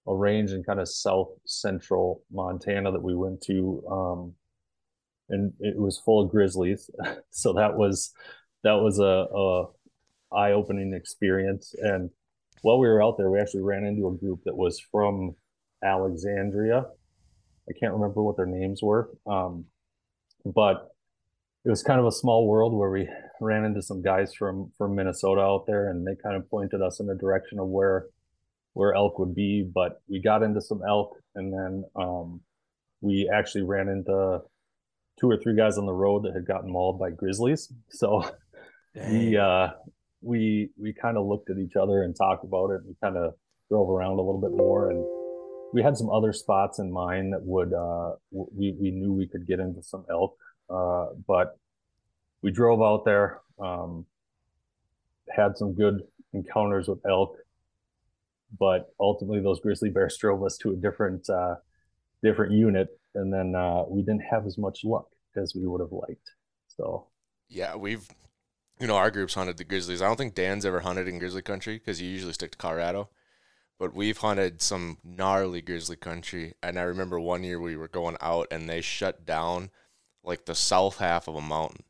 [0.07, 4.35] a range in kind of south central Montana that we went to, um,
[5.29, 6.91] and it was full of grizzlies.
[7.31, 8.13] so that was
[8.65, 9.67] that was a, a
[10.35, 11.75] eye opening experience.
[11.79, 12.11] And
[12.63, 15.35] while we were out there, we actually ran into a group that was from
[15.85, 16.87] Alexandria.
[17.69, 19.67] I can't remember what their names were, um,
[20.45, 20.89] but
[21.65, 23.09] it was kind of a small world where we
[23.41, 27.01] ran into some guys from from Minnesota out there, and they kind of pointed us
[27.01, 28.07] in the direction of where
[28.75, 32.41] where elk would be, but we got into some elk, and then um,
[33.01, 34.41] we actually ran into
[35.21, 37.73] two or three guys on the road that had gotten mauled by grizzlies.
[37.91, 38.25] So
[38.95, 39.69] we uh,
[40.21, 42.81] we we kind of looked at each other and talked about it.
[42.87, 43.35] We kind of
[43.71, 45.22] drove around a little bit more, and
[45.73, 49.47] we had some other spots in mind that would uh, we we knew we could
[49.47, 50.37] get into some elk,
[50.71, 51.59] uh, but
[52.43, 54.07] we drove out there, um,
[55.31, 57.37] had some good encounters with elk,
[58.59, 61.57] but ultimately those grizzly bears drove us to a different uh,
[62.23, 65.93] different unit, and then uh, we didn't have as much luck as we would have
[65.93, 66.31] liked.
[66.69, 67.07] So
[67.49, 68.07] yeah, we've
[68.79, 70.03] you know our group's hunted the grizzlies.
[70.03, 73.09] I don't think Dan's ever hunted in grizzly country because you usually stick to Colorado.
[73.83, 78.17] But we've hunted some gnarly grizzly country, and I remember one year we were going
[78.21, 79.71] out and they shut down
[80.23, 81.83] like the south half of a mountain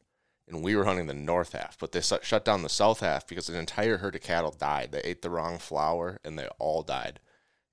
[0.49, 3.51] and we were hunting the north half, but they shut down the south half because
[3.51, 4.91] an entire herd of cattle died.
[4.91, 7.21] They ate the wrong flower and they all died.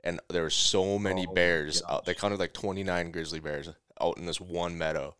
[0.03, 2.03] And there were so many oh bears out.
[2.03, 3.69] They counted like 29 grizzly bears
[4.01, 5.15] out in this one meadow.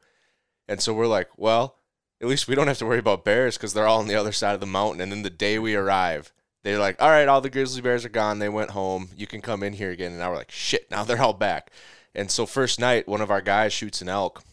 [0.68, 1.78] And so we're like, well,
[2.22, 4.34] at least we don't have to worry about bears because they're all on the other
[4.34, 5.00] side of the mountain.
[5.00, 8.10] And then the day we arrive, they're like, all right, all the grizzly bears are
[8.10, 8.40] gone.
[8.40, 9.10] They went home.
[9.16, 10.12] You can come in here again.
[10.12, 11.72] And now we're like, shit, now they're all back.
[12.14, 14.44] And so first night, one of our guys shoots an elk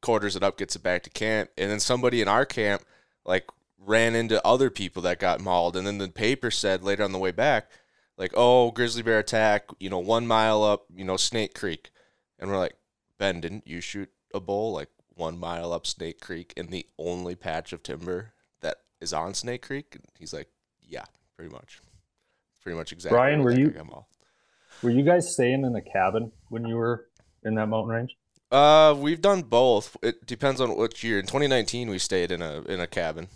[0.00, 2.82] quarters it up, gets it back to camp, and then somebody in our camp
[3.24, 3.46] like
[3.78, 7.18] ran into other people that got mauled, and then the paper said later on the
[7.18, 7.70] way back,
[8.16, 11.90] like, oh, grizzly bear attack, you know, one mile up, you know, Snake Creek,
[12.38, 12.76] and we're like,
[13.18, 17.34] Ben, didn't you shoot a bull like one mile up Snake Creek in the only
[17.34, 19.94] patch of timber that is on Snake Creek?
[19.94, 20.48] And he's like,
[20.90, 21.04] yeah,
[21.36, 21.80] pretty much,
[22.62, 23.16] pretty much exactly.
[23.16, 23.72] Brian, were you
[24.82, 27.06] were you guys staying in a cabin when you were
[27.44, 28.16] in that mountain range?
[28.50, 29.96] Uh, we've done both.
[30.02, 31.18] It depends on which year.
[31.18, 33.28] In 2019, we stayed in a in a cabin.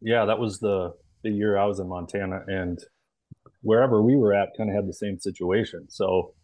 [0.00, 2.78] Yeah, that was the the year I was in Montana, and
[3.62, 5.86] wherever we were at, kind of had the same situation.
[5.88, 6.34] So,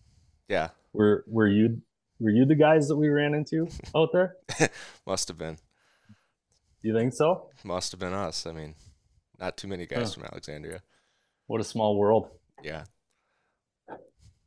[0.49, 1.83] yeah, were were you
[2.19, 4.37] were you the guys that we ran into out there?
[5.07, 5.59] Must have been.
[6.83, 7.51] You think so?
[7.65, 8.47] Must have been us.
[8.47, 8.75] I mean,
[9.39, 10.15] not too many guys huh.
[10.15, 10.83] from Alexandria.
[11.47, 12.29] What a small world.
[12.63, 12.85] Yeah.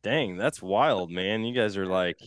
[0.02, 1.44] Dang, that's wild, man.
[1.44, 2.20] You guys are like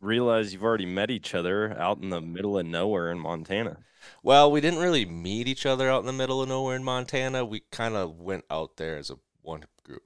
[0.00, 3.78] realize you've already met each other out in the middle of nowhere in Montana.
[4.22, 7.44] Well, we didn't really meet each other out in the middle of nowhere in Montana.
[7.44, 10.02] We kind of went out there as a one group.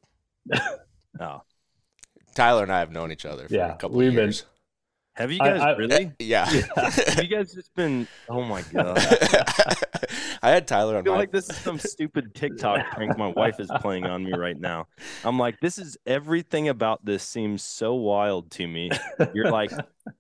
[1.20, 1.42] oh.
[2.34, 4.42] Tyler and I have known each other for yeah, a couple we've years.
[4.42, 4.50] Been,
[5.14, 6.12] have you guys I, I, really?
[6.18, 6.50] Yeah.
[6.77, 6.90] yeah.
[6.90, 8.09] have you guys just been?
[8.29, 8.98] Oh my god!
[10.42, 11.00] I had Tyler on.
[11.00, 11.18] I feel my...
[11.18, 14.87] like this is some stupid TikTok prank my wife is playing on me right now.
[15.24, 18.90] I'm like, this is everything about this seems so wild to me.
[19.35, 19.70] You're like,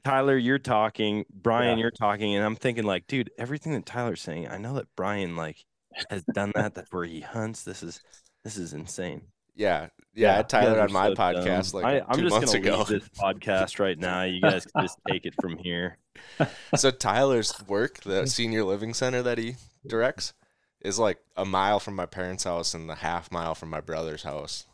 [0.04, 1.82] Tyler, you're talking, Brian, yeah.
[1.82, 5.36] you're talking, and I'm thinking like, dude, everything that Tyler's saying, I know that Brian
[5.36, 5.64] like
[6.08, 6.74] has done that.
[6.74, 7.64] That's where he hunts.
[7.64, 8.00] This is
[8.44, 9.22] this is insane.
[9.56, 11.82] Yeah, yeah, I had Tyler on my so um, podcast dumb.
[11.82, 12.78] like I, am two just months gonna ago.
[12.78, 14.22] Leave this podcast right now.
[14.22, 15.98] You guys can just take it from here.
[16.76, 20.32] So Tyler's work, the senior living center that he directs,
[20.80, 24.22] is like a mile from my parents' house and a half mile from my brother's
[24.22, 24.66] house.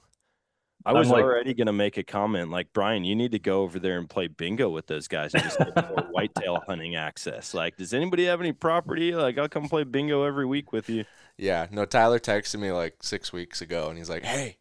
[0.85, 3.79] I was like, already gonna make a comment like Brian, you need to go over
[3.79, 7.53] there and play bingo with those guys and just get more whitetail hunting access.
[7.53, 9.15] Like, does anybody have any property?
[9.15, 11.05] Like, I'll come play bingo every week with you.
[11.37, 11.85] Yeah, no.
[11.85, 14.57] Tyler texted me like six weeks ago, and he's like, "Hey,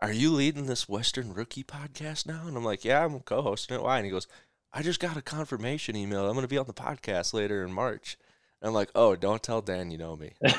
[0.00, 2.46] are you leading this Western Rookie podcast now?
[2.46, 3.82] And I'm like, yeah, I'm co-hosting it.
[3.82, 3.96] Why?
[3.96, 4.28] And he goes,
[4.72, 6.26] I just got a confirmation email.
[6.26, 8.16] I'm going to be on the podcast later in March.
[8.60, 10.34] And I'm like, oh, don't tell Dan you know me.
[10.42, 10.52] you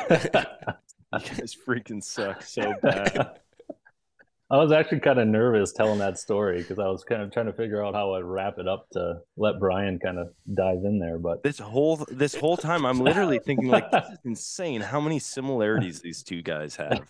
[1.12, 3.39] guys freaking suck so bad.
[4.52, 7.45] I was actually kind of nervous telling that story because I was kind of trying
[7.45, 10.97] to figure out how I'd wrap it up to let Brian kind of dive in
[10.99, 11.19] there.
[11.19, 14.82] But this whole this whole time, I'm literally thinking like, this is insane.
[14.82, 17.08] How many similarities these two guys have?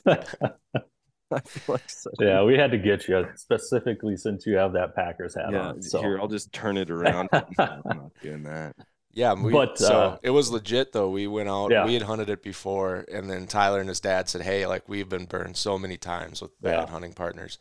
[1.36, 2.46] I feel like such yeah, a...
[2.46, 5.82] we had to get you specifically since you have that Packers hat yeah, on.
[5.82, 6.02] So.
[6.02, 7.30] Here, I'll just turn it around.
[7.34, 8.76] I'm not doing that.
[9.12, 11.10] Yeah, we, but so uh, it was legit though.
[11.10, 11.86] We went out, yeah.
[11.86, 15.10] we had hunted it before, and then Tyler and his dad said, "Hey, like we've
[15.10, 16.88] been burned so many times with bad yeah.
[16.88, 17.58] hunting partners."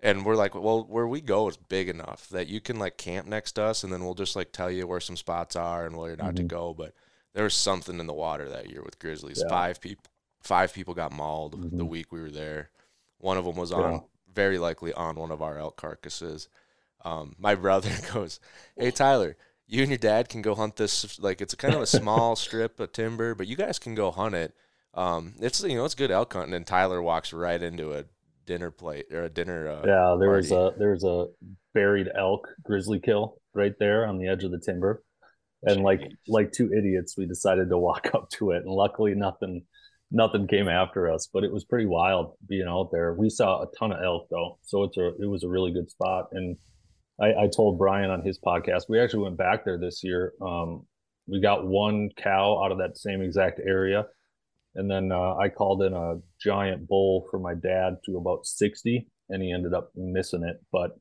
[0.00, 3.26] And we're like, well, where we go is big enough that you can like camp
[3.26, 5.96] next to us, and then we'll just like tell you where some spots are and
[5.96, 6.36] where you're not mm-hmm.
[6.36, 6.74] to go.
[6.74, 6.94] But
[7.34, 9.42] there was something in the water that year with grizzlies.
[9.42, 9.48] Yeah.
[9.48, 10.04] Five people,
[10.42, 11.76] five people got mauled mm-hmm.
[11.76, 12.70] the week we were there.
[13.26, 13.98] One of them was on, yeah.
[14.32, 16.48] very likely on one of our elk carcasses.
[17.04, 18.38] Um, my brother goes,
[18.76, 19.36] "Hey Tyler,
[19.66, 21.18] you and your dad can go hunt this.
[21.18, 24.12] Like it's a kind of a small strip of timber, but you guys can go
[24.12, 24.54] hunt it.
[24.94, 28.04] Um, it's you know it's good elk hunting." And Tyler walks right into a
[28.46, 29.70] dinner plate or a dinner.
[29.70, 31.26] Uh, yeah, there was a there was a
[31.74, 35.02] buried elk grizzly kill right there on the edge of the timber,
[35.64, 35.82] and Jeez.
[35.82, 39.64] like like two idiots, we decided to walk up to it, and luckily nothing
[40.10, 43.14] nothing came after us, but it was pretty wild being out there.
[43.14, 45.90] We saw a ton of elk though, so it's a it was a really good
[45.90, 46.28] spot.
[46.32, 46.56] And
[47.20, 50.34] I, I told Brian on his podcast, we actually went back there this year.
[50.40, 50.86] Um,
[51.26, 54.06] we got one cow out of that same exact area,
[54.74, 59.08] and then uh, I called in a giant bull for my dad to about sixty,
[59.28, 60.60] and he ended up missing it.
[60.70, 60.92] But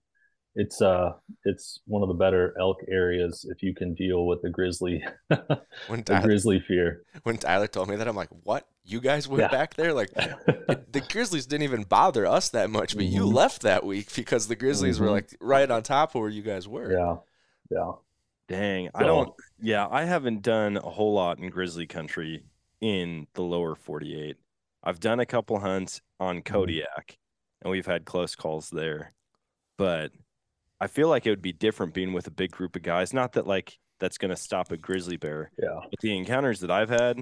[0.57, 1.11] it's uh
[1.43, 5.03] it's one of the better elk areas if you can deal with the grizzly
[5.87, 7.03] When the grizzly fear.
[7.23, 8.67] when Tyler told me that, I'm like, "What?
[8.85, 9.47] You guys went Yeah.
[9.49, 9.93] back there?
[9.93, 13.33] Like, it- the Grizzlies didn't even bother us that much, but you Mhm.
[13.33, 15.11] left that week because the Grizzlies were Mhm.
[15.11, 17.17] like right on top of where you guys were." Yeah,
[17.69, 17.91] yeah.
[18.47, 19.33] Dang, I don't.
[19.59, 22.43] Yeah, I haven't done a whole lot in grizzly country
[22.79, 24.37] in the lower 48.
[24.83, 27.17] I've done a couple hunts on Kodiak,
[27.61, 29.13] and we've had close calls there.
[29.77, 30.11] But
[30.79, 33.13] I feel like it would be different being with a big group of guys.
[33.13, 35.79] Not that like that's going to stop a grizzly bear, Yeah.
[35.89, 37.17] but the encounters that I've had,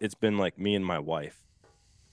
[0.00, 1.42] it's been like me and my wife,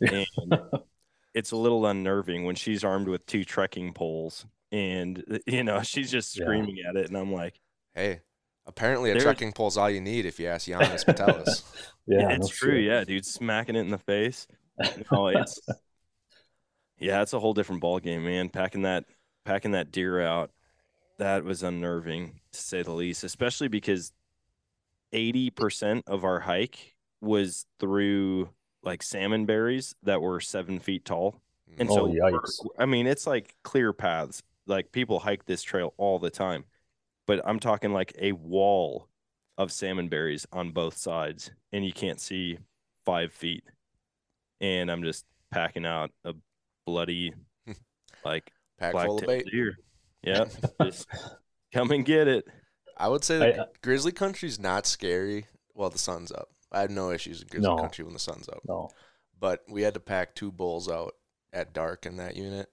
[0.01, 0.25] and
[1.33, 6.09] it's a little unnerving when she's armed with two trekking poles, and you know she's
[6.11, 6.45] just Yeah.
[6.45, 7.59] screaming at it, and I'm like.
[7.95, 8.21] Hey,
[8.67, 11.63] apparently a There- trekking pole's all you need if you ask Giannis Patelis.
[12.07, 12.75] Yeah, it's no true.
[12.77, 12.85] shit.
[12.85, 14.47] Yeah, dude, smacking it in the face.
[15.11, 15.59] No, it's
[16.97, 18.49] yeah, it's a whole different ball game, man.
[18.49, 19.05] Packing that
[19.45, 20.49] packing that deer out,
[21.19, 23.23] that was unnerving to say the least.
[23.23, 24.11] Especially because
[25.13, 28.49] eighty percent of our hike was through
[28.83, 31.79] like salmon berries that were seven feet tall, mm.
[31.79, 32.65] and Oh, so yikes.
[32.77, 34.41] I mean, it's like clear paths.
[34.65, 36.65] Like people hike this trail all the time,
[37.27, 39.07] but I'm talking like a wall
[39.57, 42.57] of salmon berries on both sides, and you can't see
[43.05, 43.63] five feet.
[44.61, 46.33] And I'm just packing out a
[46.85, 47.33] bloody,
[48.25, 49.51] like Pack full of black-tailed bait.
[49.51, 49.77] deer.
[50.23, 50.51] Yep,
[50.83, 51.07] just
[51.73, 52.45] come and get it.
[52.97, 56.49] I would say I- that grizzly country's not scary while the sun's up.
[56.71, 57.77] I have no issues in grizzly No.
[57.77, 58.59] country when the sun's up.
[58.67, 58.89] No.
[59.39, 61.15] But we had to pack two bulls out
[61.53, 62.69] at dark in that unit.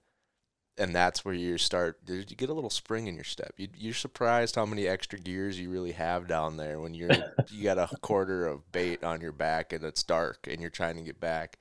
[0.78, 2.04] And that's where you start.
[2.04, 3.54] Did you get a little spring in your step.
[3.56, 7.08] You, you're surprised how many extra gears you really have down there when you're
[7.50, 10.96] you got a quarter of bait on your back and it's dark and you're trying
[10.96, 11.56] to get back.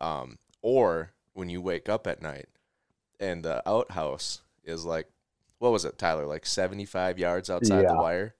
[0.00, 2.46] Um, or when you wake up at night
[3.20, 5.06] and the outhouse is like,
[5.58, 6.26] what was it, Tyler?
[6.26, 8.34] Like 75 yards outside the wire.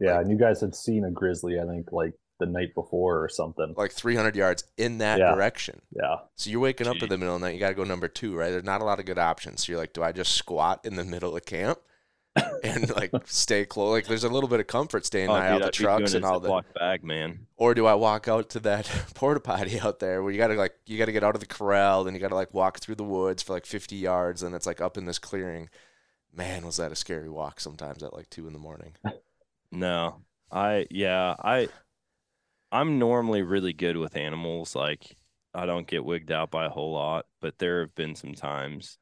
[0.00, 3.28] Yeah, and you guys had seen a grizzly, I think, like the night before or
[3.28, 3.74] something.
[3.76, 5.32] like 300 yards in that Yeah.
[5.34, 5.80] direction.
[5.94, 6.16] Yeah.
[6.34, 7.54] So you're waking up in the middle of the night.
[7.54, 8.50] You got to go number two, right?
[8.50, 9.64] There's not a lot of good options.
[9.64, 11.78] So you're like, do I just squat in the middle of camp
[12.64, 13.92] and like stay close?
[13.92, 15.84] Like there's a little bit of comfort staying Oh, nigh out dude, the I'd be
[15.84, 16.48] trucks and all that.
[16.50, 17.46] Ziploc bag, man.
[17.56, 20.54] Or do I walk out to that porta potty out there where you got to
[20.54, 22.80] like you got to get out of the corral and you got to like walk
[22.80, 25.68] through the woods for like 50 yards and it's like up in this clearing.
[26.36, 28.92] Man, was that a scary walk sometimes at like two in the morning.
[29.70, 31.68] No, I yeah, I
[32.72, 34.74] I'm normally really good with animals.
[34.74, 35.16] Like
[35.54, 38.98] I don't get wigged out by a whole lot, but there have been some times,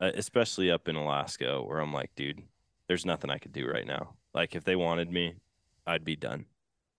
[0.00, 2.42] uh, especially up in Alaska, where I'm like, dude,
[2.86, 4.14] there's nothing I could do right now.
[4.32, 5.34] Like if they wanted me,
[5.86, 6.46] I'd be done.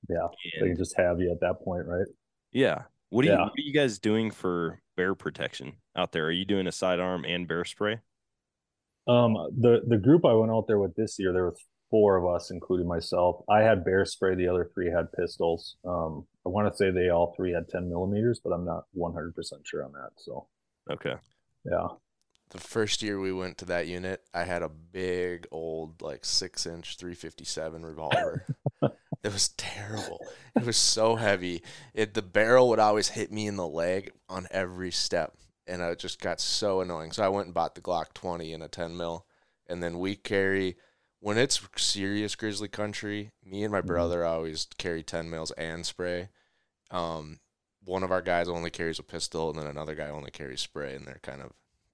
[0.09, 0.27] Yeah.
[0.59, 2.07] They can just have you at that point, right?
[2.51, 3.43] yeah, what are you Yeah.
[3.43, 6.25] what are you guys doing for bear protection out there?
[6.25, 7.99] Are you doing a sidearm and bear spray?
[9.07, 11.55] Um, the the group I went out there with this year, there were
[11.91, 13.43] four of us, including myself.
[13.49, 14.35] I had bear spray.
[14.35, 15.75] The other three had pistols.
[15.85, 19.33] Um, I want to say they all three had 10 millimeters, but I'm not 100%
[19.63, 20.09] sure on that.
[20.17, 20.47] So,
[20.91, 21.13] Okay.
[21.65, 21.87] yeah.
[22.49, 26.65] The first year we went to that unit, I had a big old like six
[26.65, 28.45] inch 357 revolver.
[28.81, 30.19] it was terrible.
[30.55, 31.63] It was so heavy.
[31.93, 35.35] It the barrel would always hit me in the leg on every step,
[35.67, 37.11] and it just got so annoying.
[37.11, 39.25] So I went and bought the Glock 20 in a 10 mil,
[39.67, 40.75] and then we carry
[41.19, 43.31] when it's serious grizzly country.
[43.45, 46.29] Me and my brother always carry 10 mils and spray.
[46.91, 47.39] Um,
[47.85, 50.95] one of our guys only carries a pistol, and then another guy only carries spray,
[50.95, 51.51] and they're kind of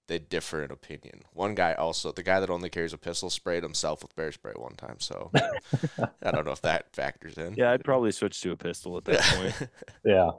[0.10, 1.22] they differ in opinion.
[1.34, 4.54] One guy also, the guy that only carries a pistol, sprayed himself with bear spray
[4.56, 5.00] one time.
[5.00, 5.32] So
[6.24, 7.54] I don't know if that factors in.
[7.56, 9.70] Yeah, I'd probably switch to a pistol at that point.
[10.04, 10.32] Yeah.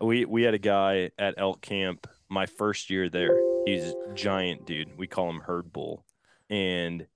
[0.00, 3.44] We we had a guy at elk camp my first year there.
[3.64, 4.96] He's a giant dude.
[4.96, 6.04] We call him herd bull,
[6.50, 7.06] and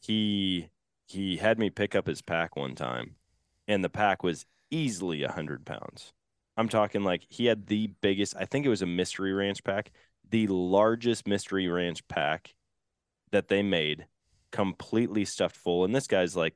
[0.00, 0.68] he
[1.06, 3.16] he had me pick up his pack one time,
[3.68, 6.12] and the pack was easily a hundred pounds.
[6.56, 8.34] I'm talking like he had the biggest.
[8.36, 9.92] I think it was a mystery ranch pack,
[10.30, 12.54] the largest mystery ranch pack
[13.32, 14.06] that they made,
[14.52, 15.84] completely stuffed full.
[15.84, 16.54] And this guy's like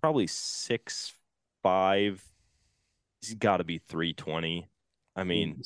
[0.00, 1.14] probably six
[1.62, 2.22] five.
[3.20, 4.68] He's got to be three twenty.
[5.14, 5.62] I mean,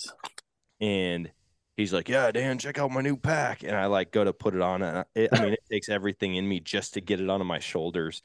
[0.81, 1.31] and
[1.77, 4.55] he's like, "Yeah, Dan, check out my new pack." And I like go to put
[4.55, 7.21] it on, and I, it, I mean, it takes everything in me just to get
[7.21, 8.23] it onto my shoulders.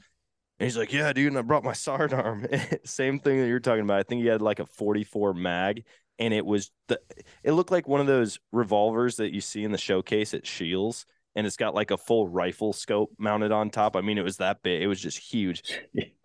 [0.59, 2.47] And he's like, "Yeah, dude," and I brought my sidearm.
[2.85, 3.99] Same thing that you're talking about.
[3.99, 5.85] I think he had like a 44 mag,
[6.19, 6.99] and it was the
[7.43, 11.05] it looked like one of those revolvers that you see in the showcase at Scheels
[11.35, 13.95] and it's got like a full rifle scope mounted on top.
[13.95, 14.81] I mean, it was that big.
[14.81, 15.63] It was just huge.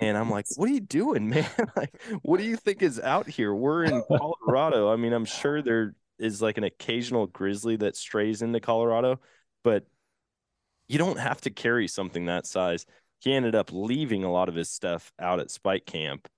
[0.00, 1.48] And I'm like, what are you doing, man?
[1.76, 3.54] like, what do you think is out here?
[3.54, 4.92] We're in Colorado.
[4.92, 9.20] I mean, I'm sure there is like an occasional grizzly that strays into Colorado,
[9.62, 9.84] but
[10.88, 12.86] you don't have to carry something that size.
[13.20, 16.28] He ended up leaving a lot of his stuff out at Spike Camp.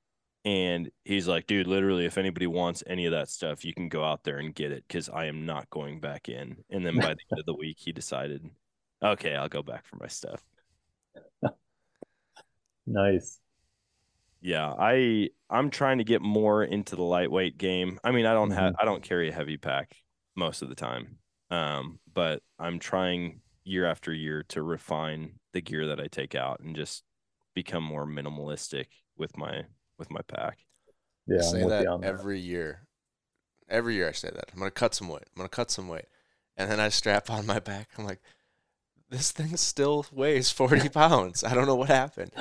[0.44, 4.04] And he's like, dude, literally, if anybody wants any of that stuff, you can go
[4.04, 6.64] out there and get it because I am not going back in.
[6.70, 8.48] And then by the end of the week, he decided,
[9.02, 10.42] okay, I'll go back for my stuff.
[12.86, 13.40] nice.
[14.40, 17.98] Yeah, I I'm trying to get more into the lightweight game.
[18.04, 19.96] I mean, I don't have I don't carry a heavy pack
[20.36, 21.18] most of the time.
[21.50, 26.60] Um, but I'm trying year after year to refine the gear that I take out
[26.60, 27.02] and just
[27.54, 28.86] become more minimalistic
[29.16, 29.64] with my
[29.98, 30.58] with my pack.
[31.26, 32.86] Yeah, I say that every year.
[33.68, 34.50] Every year I say that.
[34.52, 35.24] I'm gonna cut some weight.
[35.28, 36.06] I'm gonna cut some weight.
[36.56, 37.90] And then I strap on my back.
[37.98, 38.20] I'm like,
[39.10, 41.42] this thing still weighs 40 pounds.
[41.42, 42.32] I don't know what happened.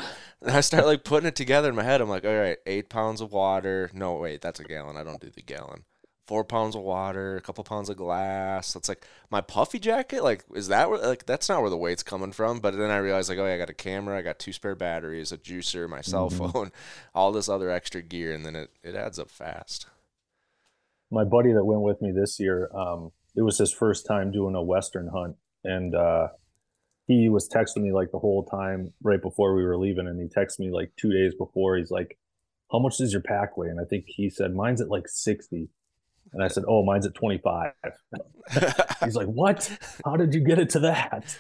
[0.42, 2.02] And I start like putting it together in my head.
[2.02, 3.90] I'm like, all right, eight pounds of water.
[3.94, 4.98] No, wait, that's a gallon.
[4.98, 5.84] I don't do the gallon.
[6.26, 8.74] Four pounds of water, a couple pounds of glass.
[8.74, 10.24] That's like my puffy jacket.
[10.24, 12.60] Like, is that where, like, that's not where the weight's coming from.
[12.60, 14.76] But then I realized, like, oh, yeah, I got a camera, I got two spare
[14.76, 16.50] batteries, a juicer, my cell mm-hmm.
[16.50, 16.72] phone,
[17.16, 18.34] all this other extra gear.
[18.34, 19.88] And then it, it adds up fast.
[21.10, 24.54] My buddy that went with me this year, um, it was his first time doing
[24.54, 25.38] a Western hunt.
[25.64, 26.28] And, uh,
[27.08, 30.28] he was texting me like the whole time right before we were leaving and he
[30.28, 31.78] texted me like two days before.
[31.78, 32.18] He's like
[32.72, 33.70] how much does your pack weigh?
[33.70, 35.70] And i think he said mine's at like 60
[36.34, 37.72] and i said oh mine's at 25
[39.04, 39.72] he's like what?
[40.06, 41.38] How did you get it to that?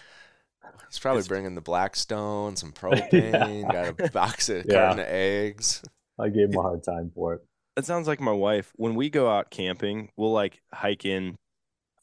[0.90, 1.28] He's probably it's...
[1.28, 3.92] bringing the blackstone some propane yeah.
[3.92, 4.74] got a box of yeah.
[4.74, 5.84] carton of eggs.
[6.20, 7.42] I gave him a hard time for it.
[7.76, 8.72] It sounds like my wife.
[8.76, 11.36] When we go out camping we'll like hike in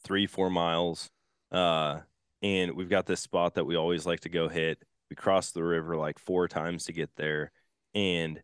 [0.03, 1.09] three four miles
[1.51, 2.01] uh
[2.45, 4.77] and we've got this spot that we always like to go hit.
[5.09, 7.51] We cross the river like four times to get there.
[7.95, 8.39] And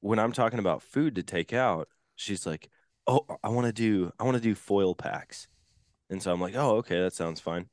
[0.00, 2.70] when I'm talking about food to take out, she's like,
[3.08, 5.48] "Oh, I want to do I want to do foil packs."
[6.08, 7.68] And so I'm like, "Oh, okay, that sounds fine."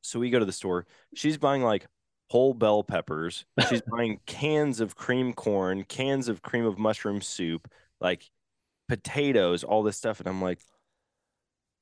[0.00, 0.86] So we go to the store.
[1.14, 1.86] She's buying like
[2.30, 3.44] whole bell peppers.
[3.68, 7.70] She's buying cans of cream corn, cans of cream of mushroom soup,
[8.00, 8.30] like
[8.88, 10.20] potatoes, all this stuff.
[10.20, 10.60] And I'm like,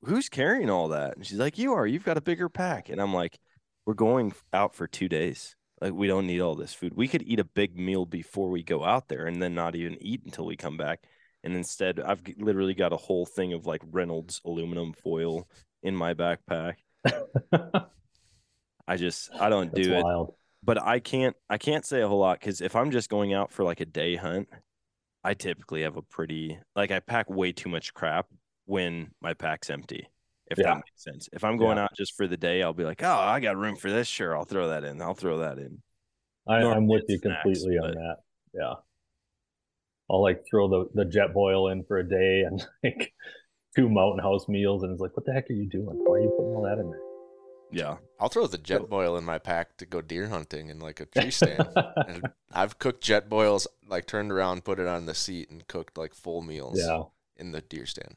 [0.03, 1.15] who's carrying all that?
[1.15, 1.85] And she's like, you are.
[1.85, 2.89] You've got a bigger pack.
[2.89, 3.39] And I'm like,
[3.85, 5.55] we're going out for two days.
[5.81, 6.93] Like we don't need all this food.
[6.95, 9.97] We could eat a big meal before we go out there, and then not even
[10.01, 11.03] eat until we come back.
[11.43, 15.47] And instead, I've literally got a whole thing of like Reynolds aluminum foil
[15.83, 16.75] in my backpack.
[18.87, 20.27] I just I don't do That's it.
[20.63, 23.51] But I can't I can't say a whole lot because if I'm just going out
[23.51, 24.49] for like a day hunt,
[25.23, 28.25] I typically have a pretty like I pack way too much crap
[28.67, 30.07] when my pack's empty.
[30.49, 30.65] If yeah.
[30.65, 31.27] that makes sense.
[31.33, 31.85] If I'm going yeah.
[31.85, 34.07] out just for the day, I'll be like, oh, I got room for this.
[34.07, 35.01] Sure, I'll throw that in.
[35.01, 35.81] I'll throw that in.
[36.47, 37.89] I, am with you snacks, completely but...
[37.89, 38.17] on that.
[38.53, 38.73] Yeah.
[40.09, 43.13] I'll like throw the, the Jetboil in for a day and like
[43.75, 44.83] two mountain house meals.
[44.83, 45.85] And it's like, what the heck are you doing?
[46.05, 47.01] Why are you putting all that in there?
[47.69, 47.97] Yeah.
[48.17, 51.31] I'll throw the Jetboil in my pack to go deer hunting in like a tree
[51.31, 51.67] stand.
[51.75, 56.13] and I've cooked Jetboils, like turned around, put it on the seat, and cooked like
[56.13, 57.03] full meals yeah.
[57.35, 58.15] in the deer stand.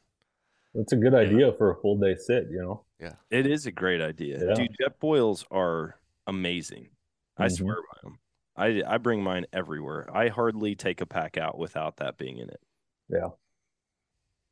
[0.73, 2.85] That's a good idea for a full day sit, you know?
[2.99, 3.13] Yeah.
[3.29, 4.39] It is a great idea.
[4.39, 4.53] Yeah.
[4.53, 5.95] Dude, Jetboils are
[6.27, 6.89] amazing.
[7.37, 7.55] I mm-hmm.
[7.55, 8.19] swear by them.
[8.55, 10.09] I, I bring mine everywhere.
[10.13, 12.61] I hardly take a pack out without that being in it.
[13.09, 13.29] Yeah.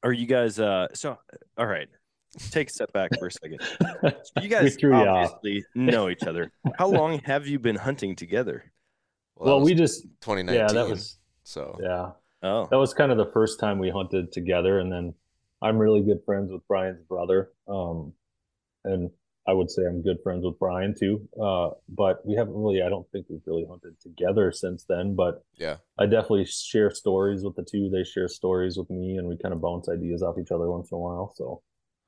[0.02, 1.18] Are you guys uh so
[1.58, 1.88] all right.
[2.52, 3.60] Take a step back for a second.
[3.82, 6.52] So you guys obviously know each other.
[6.78, 8.72] How long have you been hunting together?
[9.36, 10.56] Well, well we just 2019.
[10.56, 11.78] Yeah, that was so.
[11.82, 12.12] Yeah.
[12.42, 12.68] Oh.
[12.70, 15.14] That was kind of the first time we hunted together and then
[15.62, 17.50] I'm really good friends with Brian's brother.
[17.68, 18.14] Um,
[18.84, 19.12] and
[19.48, 21.28] I would say I'm good friends with Brian too.
[21.42, 25.16] Uh, but we haven't really, I don't think we've really hunted together since then.
[25.16, 27.90] But yeah, I definitely share stories with the two.
[27.90, 30.92] They share stories with me, and we kind of bounce ideas off each other once
[30.92, 31.34] in a while.
[31.36, 31.62] So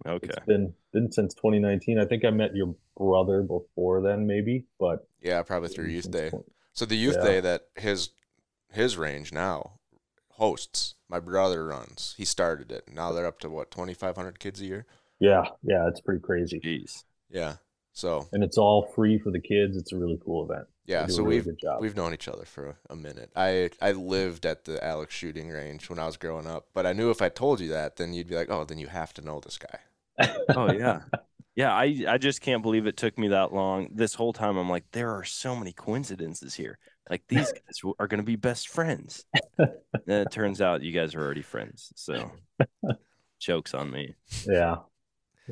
[0.06, 1.98] okay, it's been been since 2019.
[1.98, 4.66] I think I met your brother before then, maybe.
[4.80, 6.32] But yeah, probably through youth day.
[6.74, 7.26] So the youth yeah.
[7.26, 8.12] day that his
[8.72, 9.80] his range now
[10.34, 10.96] hosts.
[11.12, 12.16] My brother runs.
[12.18, 12.86] He started it.
[12.92, 14.86] Now they're up to what twenty five hundred kids a year.
[15.20, 16.60] Yeah, yeah, it's pretty crazy.
[16.60, 17.04] Jeez.
[17.30, 17.56] Yeah.
[17.94, 19.76] So and it's all free for the kids.
[19.76, 20.68] It's a really cool event.
[20.86, 23.30] Yeah, so really we've we've known each other for a minute.
[23.36, 26.94] I I lived at the Alex shooting range when I was growing up, but I
[26.94, 29.22] knew if I told you that, then you'd be like, "Oh, then you have to
[29.22, 29.80] know this guy."
[30.56, 31.02] oh yeah,
[31.56, 31.74] yeah.
[31.74, 33.90] I I just can't believe it took me that long.
[33.92, 36.80] This whole time, I'm like, there are so many coincidences here.
[37.10, 39.26] Like these guys are going to be best friends.
[39.58, 39.72] and
[40.08, 41.92] it turns out you guys are already friends.
[41.96, 42.32] So
[43.40, 44.16] Jokes on me.
[44.48, 44.78] Yeah,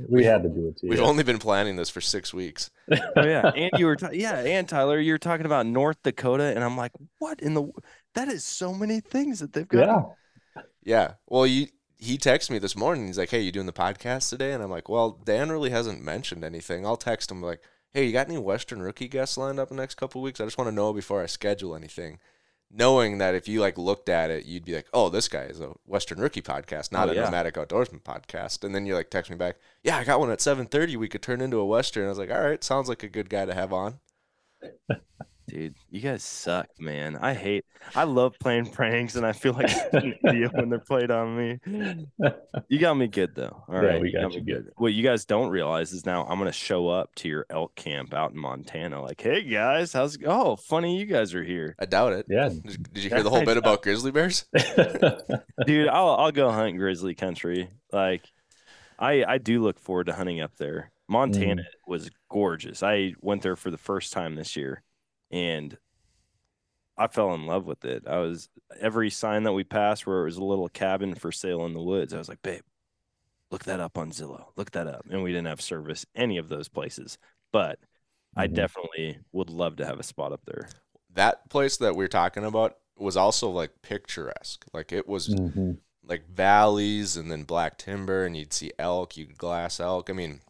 [0.08, 0.88] we had to do it too.
[0.88, 2.70] We've only been planning this for six weeks.
[3.16, 6.46] Oh yeah, and you were ta- yeah, and Tyler, you were talking about North Dakota,
[6.56, 7.70] and I'm like, what in the?
[8.16, 10.16] That is so many things that they've got.
[10.56, 10.62] Yeah.
[10.84, 11.14] Yeah.
[11.28, 11.68] Well, you
[12.00, 13.08] he texted me this morning.
[13.08, 16.02] He's like, "Hey, you doing the podcast today?" And I'm like, "Well, Dan really hasn't
[16.02, 17.62] mentioned anything." I'll text him like,
[17.94, 20.40] "Hey, you got any Western rookie guests lined up in the next couple weeks?
[20.40, 22.20] I just want to know before I schedule anything."
[22.72, 25.60] Knowing that if you like looked at it, you'd be like, "Oh, this guy is
[25.60, 27.24] a Western rookie podcast, not Oh, a yeah.
[27.24, 30.40] nomadic outdoorsman podcast." And then you like text me back, "Yeah, I got one at
[30.40, 30.96] 7:30.
[30.96, 33.28] We could turn into a Western." I was like, "All right, sounds like a good
[33.30, 34.00] guy to have on."
[35.50, 37.18] Dude, you guys suck, man.
[37.20, 37.66] I hate.
[37.96, 41.60] I love playing pranks, and I feel like an idiot when they're played on me.
[42.68, 43.64] You got me good though.
[43.68, 44.72] All Yeah, right, we got me you good.
[44.78, 48.14] What you guys don't realize is now I'm gonna show up to your elk camp
[48.14, 49.02] out in Montana.
[49.02, 50.22] Like, hey guys, how's it?
[50.26, 52.26] Oh, funny you guys are here, I doubt it.
[52.30, 52.50] Yeah.
[52.50, 54.46] Did, did you hear the whole bit about grizzly bears?
[55.66, 55.88] dude.
[55.88, 57.70] I'll I'll go hunt grizzly country.
[57.92, 58.26] Like,
[59.00, 60.92] I I do look forward to hunting up there.
[61.08, 61.66] Montana mm.
[61.88, 62.84] was gorgeous.
[62.84, 64.84] I went there for the first time this year,
[65.32, 65.78] and
[66.98, 68.06] I fell in love with it.
[68.08, 68.50] I was
[68.80, 71.82] every sign that we passed where it was a little cabin for sale in the
[71.82, 72.14] woods.
[72.14, 72.64] I was like, babe,
[73.52, 74.48] look that up on Zillow.
[74.58, 75.06] Look that up.
[75.10, 77.18] And we didn't have service any of those places,
[77.52, 77.80] but
[78.36, 78.54] I Mhm.
[78.56, 80.70] definitely would love to have a spot up there.
[81.12, 84.66] that place that we're talking about was also like picturesque.
[84.74, 85.80] Like it was Mhm.
[86.04, 90.10] like valleys and then black timber, and you'd see elk, you'd glass elk.
[90.10, 90.42] I mean,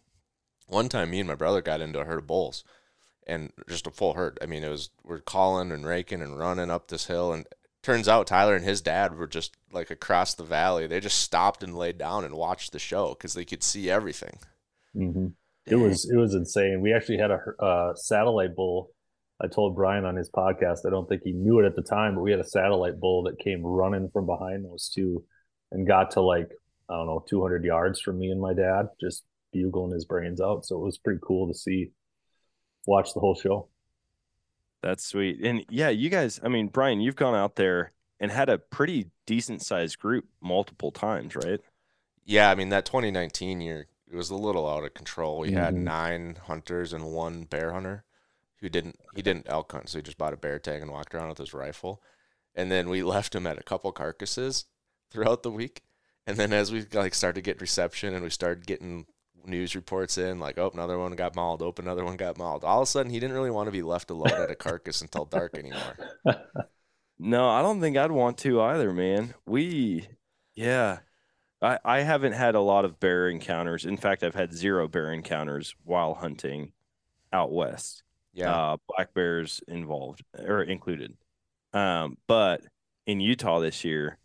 [0.68, 2.64] one time me and my brother got into a herd of bulls,
[3.30, 4.38] and just a full herd.
[4.42, 7.46] I mean, it was we're calling and raking and running up this hill, and
[7.84, 10.88] turns out Tyler and his dad were just like across the valley.
[10.88, 14.40] They just stopped and laid down and watched the show because they could see everything.
[14.96, 15.28] hmm
[15.70, 16.82] It was it was insane.
[16.82, 18.92] We actually had a uh, satellite bull.
[19.42, 20.80] I told Brian on his podcast.
[20.86, 23.24] I don't think he knew it at the time, but we had a satellite bull
[23.24, 25.24] that came running from behind those two,
[25.72, 26.50] and got to like
[26.90, 29.24] I don't know 200 yards from me and my dad, just
[29.54, 30.66] bugling his brains out.
[30.66, 31.92] So it was pretty cool to see,
[32.86, 33.68] watch the whole show.
[34.82, 35.42] That's sweet.
[35.44, 39.08] And yeah, you guys, I mean, Brian, you've gone out there and had a pretty
[39.26, 41.60] decent sized group multiple times, right?
[42.26, 45.40] Yeah, I mean that 2019 year it was a little out of control.
[45.40, 45.84] We had Mhm.
[45.84, 48.06] nine hunters and one bear hunter
[48.58, 51.14] who didn't he didn't elk hunt, so he just bought a bear tag and walked
[51.14, 52.02] around with his rifle.
[52.56, 54.66] And then we left him at a couple carcasses
[55.12, 55.82] throughout the week.
[56.26, 59.08] And then as we like started to get reception and we started getting
[59.50, 62.64] news reports in, like, oh, another one got mauled, oh, another one got mauled.
[62.64, 65.02] All of a sudden he didn't really want to be left alone at a carcass
[65.02, 65.98] until dark anymore.
[67.20, 69.34] No, I don't think I'd want to either, man.
[69.46, 70.08] We,
[70.56, 71.00] yeah,
[71.62, 73.86] I, I haven't had a lot of bear encounters.
[73.86, 76.72] In fact, I've had zero bear encounters while hunting
[77.34, 78.04] out west.
[78.34, 78.56] Yeah.
[78.56, 81.18] Uh, black bears involved or included.
[81.74, 82.62] Um, but
[83.06, 84.18] in Utah this year,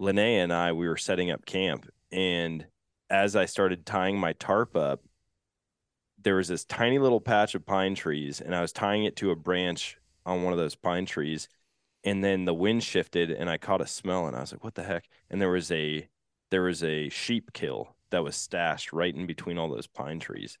[0.00, 1.90] Linnea and I, we were setting up camp.
[2.10, 2.66] And
[3.12, 5.02] as I started tying my tarp up,
[6.20, 9.30] there was this tiny little patch of pine trees, and I was tying it to
[9.30, 11.48] a branch on one of those pine trees.
[12.04, 14.74] And then the wind shifted, and I caught a smell, and I was like, "What
[14.74, 16.08] the heck?" And there was a
[16.50, 20.58] there was a sheep kill that was stashed right in between all those pine trees.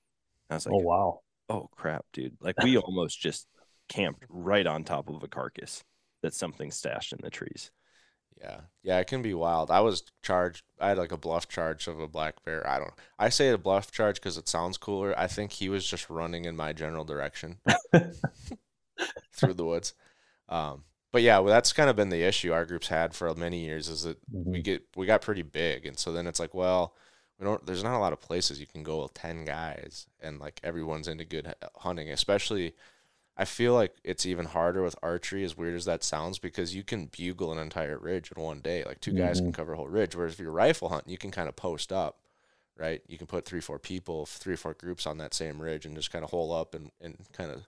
[0.48, 1.20] And I was oh, like, Oh wow!
[1.48, 2.36] oh crap, dude.
[2.40, 3.46] Like we almost just
[3.88, 5.82] camped right on top of a carcass
[6.22, 7.70] that something stashed in the trees.
[8.42, 8.60] Yeah.
[8.82, 9.70] Yeah, it can be wild.
[9.70, 12.66] I was charged I had like a bluff charge of a black bear.
[12.68, 15.14] I don't I say a bluff charge because it sounds cooler.
[15.16, 17.58] I think he was just running in my general direction
[19.32, 19.94] through the woods.
[20.48, 23.58] Um but yeah, well, that's kind of been the issue our groups had for many
[23.66, 24.64] years is that we Mhm.
[24.64, 26.94] get we got pretty big and so then it's like, well,
[27.38, 30.40] we don't there's not a lot of places you can go with 10 guys and
[30.40, 32.74] like everyone's into good hunting, especially
[33.36, 36.82] I feel like it's even harder with archery, as weird as that sounds, because you
[36.84, 38.84] can bugle an entire ridge in one day.
[38.84, 39.54] Like 2 guys can Mhm.
[39.54, 40.14] cover a whole ridge.
[40.14, 42.18] Whereas if you're rifle hunting, you can kind of post up,
[42.76, 43.02] right?
[43.06, 45.96] You can put three, four people, three or four groups on that same ridge and
[45.96, 47.66] just kind of hole up and, and kind of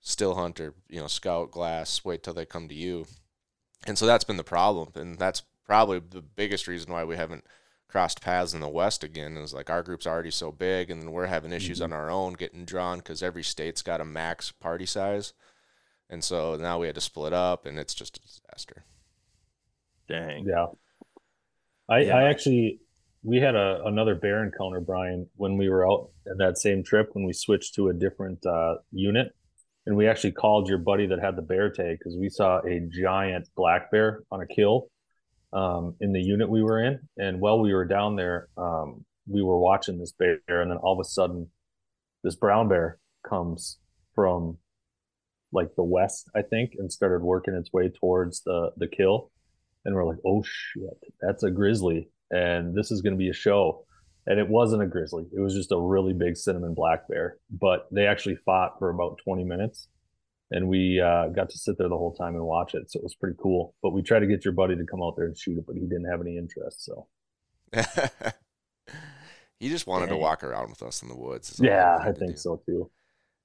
[0.00, 3.06] still hunt or, you know, scout glass, wait till they come to you.
[3.86, 4.90] And so that's been the problem.
[4.96, 7.44] And that's probably the biggest reason why we haven't
[7.88, 11.10] crossed paths in the West again is like our group's already so big and then
[11.10, 14.86] we're having issues on our own getting drawn because every state's got a max party
[14.86, 15.32] size.
[16.10, 18.84] And so now we had to split up and it's just a disaster.
[20.08, 20.46] Dang.
[20.46, 20.66] Yeah.
[21.88, 22.16] I Yeah.
[22.16, 22.80] I actually
[23.22, 27.10] we had a another bear encounter, Brian, when we were out in that same trip
[27.12, 29.34] when we switched to a different uh, unit,
[29.86, 32.80] and we actually called your buddy that had the bear tag because we saw a
[32.90, 34.88] giant black bear on a kill
[35.52, 39.42] um, in the unit we were in, and while we were down there, um, we
[39.42, 41.50] were watching this bear, and then all of a sudden,
[42.24, 43.78] this brown bear comes
[44.14, 44.58] from
[45.52, 49.30] like the west, I think, and started working its way towards the the kill
[49.88, 52.10] and we're like, oh shit, that's a grizzly.
[52.30, 53.84] and this is going to be a show.
[54.26, 57.38] And it wasn't a grizzly; it was just a really big cinnamon black bear.
[57.50, 59.88] But they actually fought for about 20 minutes,
[60.50, 62.90] and we uh, got to sit there the whole time and watch it.
[62.90, 63.74] So it was pretty cool.
[63.82, 65.76] But we tried to get your buddy to come out there and shoot it, but
[65.76, 66.84] he didn't have any interest.
[66.84, 67.06] So
[69.60, 70.16] he just wanted Dang.
[70.16, 71.60] to walk around with us in the woods.
[71.62, 72.36] yeah, I think do.
[72.38, 72.90] so too.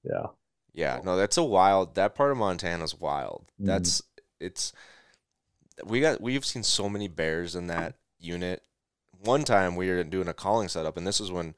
[0.04, 0.26] Yeah.
[0.72, 1.94] Yeah, no, that's a wild.
[1.94, 3.46] That part of Montana's wild.
[3.60, 3.66] Mhm.
[3.66, 4.02] That's
[4.40, 4.72] it's.
[5.84, 8.62] We got we've seen so many bears in that unit.
[9.22, 11.54] One time we were doing a calling setup, and this is when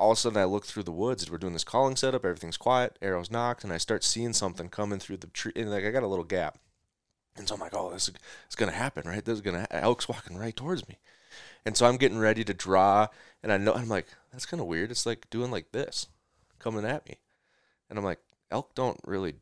[0.00, 1.30] all of a sudden I look through the woods.
[1.30, 2.24] We're doing this calling setup.
[2.24, 2.98] Everything's quiet.
[3.02, 5.52] Arrows nocked, and I start seeing something coming through the tree.
[5.54, 6.58] And like I got a little gap,
[7.36, 8.14] and so I'm like, "Oh, this is
[8.46, 9.24] it's gonna happen, right?
[9.24, 10.98] This is gonna elk's walking right towards me."
[11.64, 13.08] And so I'm getting ready to draw,
[13.42, 14.90] and I know I'm like, "That's kind of weird.
[14.90, 16.08] It's like doing like this,
[16.58, 17.18] coming at me."
[17.90, 18.20] And I'm like,
[18.50, 19.34] elk don't really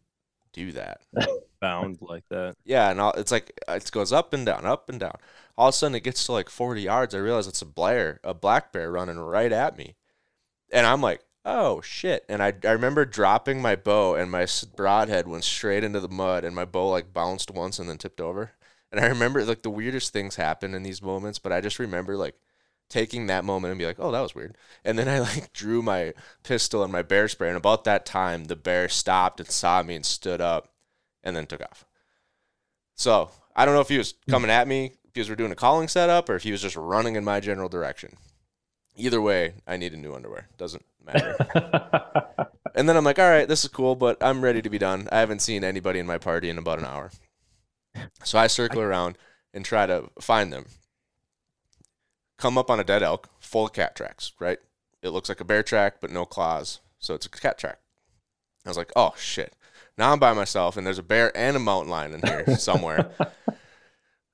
[0.53, 1.01] do that.
[1.61, 2.57] Bound like that.
[2.65, 5.17] Yeah, and all, it's like uh, it goes up and down, up and down.
[5.57, 7.15] All of a sudden, it gets to like 40 yards.
[7.15, 9.97] I realize it's a blair, a black bear running right at me,
[10.73, 14.47] and I'm like, "Oh shit!" And I, I remember dropping my bow, and my
[14.77, 18.21] broadhead went straight into the mud, and my bow like bounced once and then tipped
[18.21, 18.53] over.
[18.91, 22.17] And I remember like the weirdest things happen in these moments, but I just remember
[22.17, 22.35] like
[22.89, 25.83] taking that moment and be like, "Oh, that was weird." And then I like drew
[25.83, 29.83] my pistol and my bear spray, and about that time, the bear stopped and saw
[29.83, 30.73] me and stood up,
[31.23, 31.85] and then took off.
[32.95, 34.31] So I don't know if he was hmm.
[34.31, 37.17] coming at me because we're doing a calling setup, or if he was just running
[37.17, 38.17] in my general direction.
[38.99, 40.49] Either way, I need a new underwear.
[40.59, 41.37] Doesn't matter.
[42.75, 45.09] and then I'm like, all right, this is cool, but I'm ready to be done.
[45.13, 47.11] I haven't seen anybody in my party in about an hour.
[48.25, 49.17] So I circle around
[49.55, 50.67] and try to find them.
[52.39, 54.59] Come up on a dead elk, full of cat tracks, right?
[55.03, 56.81] It looks like a bear track, but no claws.
[56.99, 57.79] So it's a cat track.
[58.67, 59.55] I was like, oh shit.
[59.97, 63.11] Now I'm by myself and there's a bear and a mountain lion in here somewhere.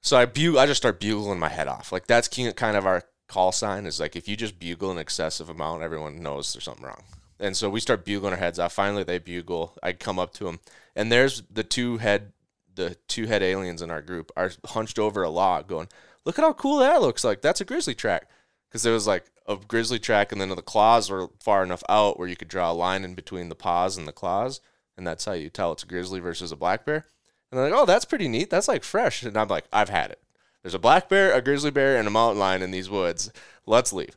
[0.00, 1.92] so I bu- I just start bugling my head off.
[1.92, 5.48] Like that's kind of our call sign is like if you just bugle an excessive
[5.48, 7.04] amount, everyone knows there's something wrong.
[7.40, 8.72] And so we start bugling our heads off.
[8.72, 9.76] Finally, they bugle.
[9.82, 10.60] I come up to them,
[10.94, 12.32] and there's the two head,
[12.74, 15.88] the two head aliens in our group are hunched over a log, going,
[16.24, 17.42] "Look at how cool that looks like.
[17.42, 18.28] That's a grizzly track."
[18.68, 22.18] Because there was like a grizzly track, and then the claws were far enough out
[22.18, 24.60] where you could draw a line in between the paws and the claws,
[24.96, 27.06] and that's how you tell it's a grizzly versus a black bear.
[27.50, 28.50] And they're like, "Oh, that's pretty neat.
[28.50, 30.20] That's like fresh." And I'm like, "I've had it.
[30.64, 33.30] There's a black bear, a grizzly bear, and a mountain lion in these woods.
[33.66, 34.16] Let's leave."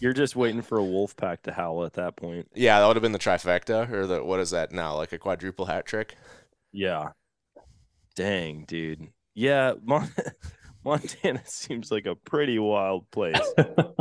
[0.00, 2.48] You're just waiting for a wolf pack to howl at that point.
[2.54, 4.94] Yeah, that would have been the trifecta, or the what is that now?
[4.94, 6.14] Like a quadruple hat trick.
[6.72, 7.10] Yeah.
[8.16, 9.08] Dang, dude.
[9.34, 10.12] Yeah, Mon-
[10.84, 13.40] Montana seems like a pretty wild place.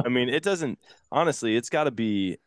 [0.03, 0.79] I mean, it doesn't
[1.11, 2.37] honestly, it's got to be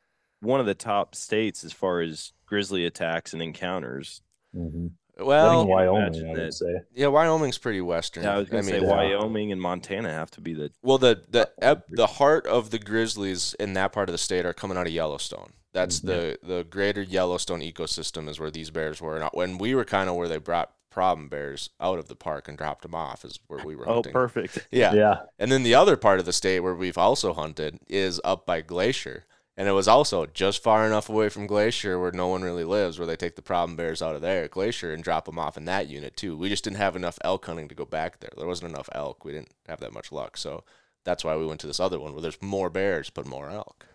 [0.41, 4.21] one of the top states as far as grizzly attacks and encounters.
[4.55, 4.91] Mhm.
[5.19, 6.81] Well, Like Wyoming, I would say.
[6.95, 8.25] yeah, Wyoming's pretty western.
[8.25, 11.23] Yeah, I was gonna say mean, Wyoming and Montana have to be the Well, the
[11.29, 14.77] the ep- the heart of the grizzlies in that part of the state are coming
[14.77, 15.53] out of Yellowstone.
[15.73, 16.09] That's mm-hmm.
[16.09, 19.17] the the greater Yellowstone ecosystem is where these bears were.
[19.17, 22.49] And when we were kind of where they brought problem bears out of the park
[22.49, 24.13] and dropped them off is where we were Oh, hunting.
[24.13, 24.67] perfect.
[24.71, 24.95] Yeah.
[24.95, 25.21] Yeah.
[25.39, 28.63] And then the other part of the state where we've also hunted is up by
[28.63, 29.25] Glacier.
[29.59, 32.99] And it was also just far enough away from Glacier where no one really lives,
[32.99, 35.59] where they take the problem bears out of there at Glacier and drop them off
[35.59, 36.37] in that unit too.
[36.37, 38.31] We just didn't have enough elk hunting to go back there.
[38.37, 39.25] There wasn't enough elk.
[39.25, 40.39] We didn't have that much luck.
[40.39, 40.65] So
[41.05, 43.87] that's why we went to this other one where there's more bears but more elk.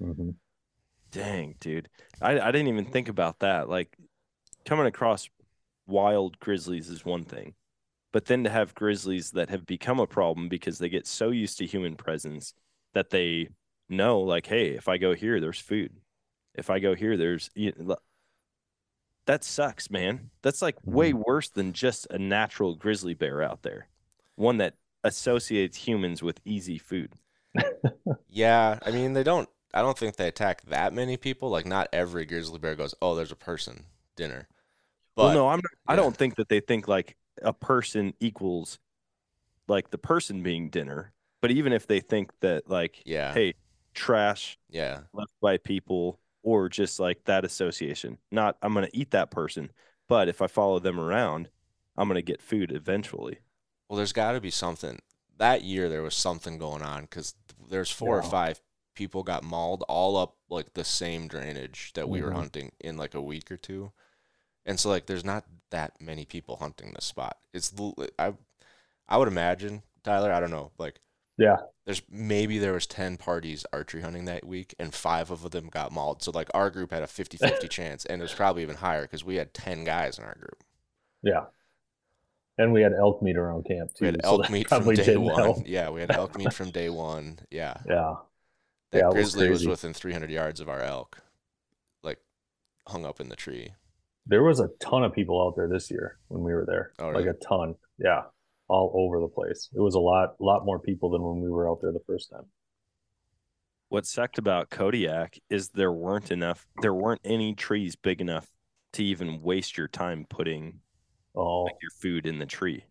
[0.00, 0.30] hmm
[1.10, 1.88] Dang, dude.
[2.20, 3.68] I, I didn't even think about that.
[3.68, 3.96] Like
[4.66, 5.28] coming across
[5.86, 7.54] wild grizzlies is one thing.
[8.12, 11.58] But then to have grizzlies that have become a problem because they get so used
[11.58, 12.54] to human presence
[12.94, 13.50] that they
[13.88, 15.92] know, like, hey, if I go here, there's food.
[16.54, 17.96] If I go here, there's you know,
[19.26, 20.30] that sucks, man.
[20.42, 21.22] That's like way mm-hmm.
[21.26, 23.88] worse than just a natural grizzly bear out there.
[24.36, 24.74] One that
[25.04, 27.12] associates humans with easy food.
[28.30, 31.50] Yeah, I mean they don't I don't think they attack that many people.
[31.50, 33.84] Like not every grizzly bear goes, "Oh, there's a person
[34.16, 34.46] dinner."
[35.16, 35.58] But well, no, I'm.
[35.58, 38.78] Not, I don't think that they think like a person equals
[39.66, 41.12] like the person being dinner.
[41.40, 43.32] But even if they think that like, Yeah.
[43.32, 43.54] hey,
[43.98, 45.02] trash Yeah.
[45.12, 49.70] left by people, or just like that association, not I'm gonna eat that person,
[50.08, 51.50] but if I follow them around,
[51.96, 53.40] I'm gonna get food eventually.
[53.88, 55.00] Well, there's got to be something.
[55.38, 57.34] That year there was something going on because
[57.68, 58.60] there's four or five
[58.94, 62.34] people got mauled all up like the same drainage that we were Mhm.
[62.34, 63.92] hunting in like a week or two,
[64.66, 67.38] and so like there's not that many people hunting this spot.
[67.52, 67.72] It's
[68.18, 68.34] i
[69.08, 70.32] i would imagine Tyler.
[70.32, 70.72] I don't know.
[70.78, 71.00] Like
[71.38, 71.56] Yeah.
[71.86, 75.92] there's maybe there was 10 parties archery hunting that week and five of them got
[75.92, 79.02] mauled so like our group had a 50-50 chance and it was probably even higher
[79.02, 80.62] because we had 10 guys in our group
[81.22, 81.44] Yeah.
[82.60, 84.04] And we had elk meat around camp too.
[84.04, 85.34] We had elk that meat from day one.
[85.40, 85.58] help.
[85.64, 87.38] Yeah, we had elk meat from day one.
[87.52, 87.74] Yeah.
[87.88, 88.14] Yeah.
[88.90, 91.20] That Yeah, it was grizzly was within 300 yards of our elk,
[92.02, 92.18] like
[92.88, 93.74] hung up in the tree.
[94.26, 96.90] There was a ton of people out there this year when we were there.
[96.98, 97.76] Oh, Like a ton.
[97.96, 98.22] Yeah.
[98.68, 99.70] All over the place.
[99.74, 102.00] It was a lot a lot more people than when we were out there the
[102.06, 102.44] first time.
[103.88, 106.66] What sucked about Kodiak is there weren't enough.
[106.82, 108.46] There weren't any trees big enough
[108.92, 110.80] to even waste your time putting
[111.34, 112.84] Oh, like, your food in the tree.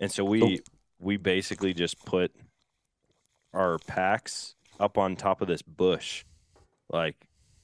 [0.00, 0.60] And so we
[0.98, 2.32] we basically just put
[3.52, 6.24] our packs up on top of this bush,
[6.90, 7.16] like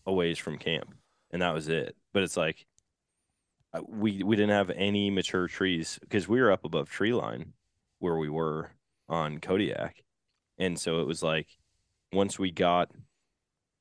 [0.07, 0.95] a ways from camp,
[1.31, 1.97] and that was it.
[2.13, 2.67] But it's like
[3.73, 7.53] Uh, we we didn't have any mature trees because we were up above tree line
[7.99, 8.71] where we were
[9.09, 10.03] on Kodiak,
[10.59, 11.49] and so it was like
[12.13, 12.91] once we got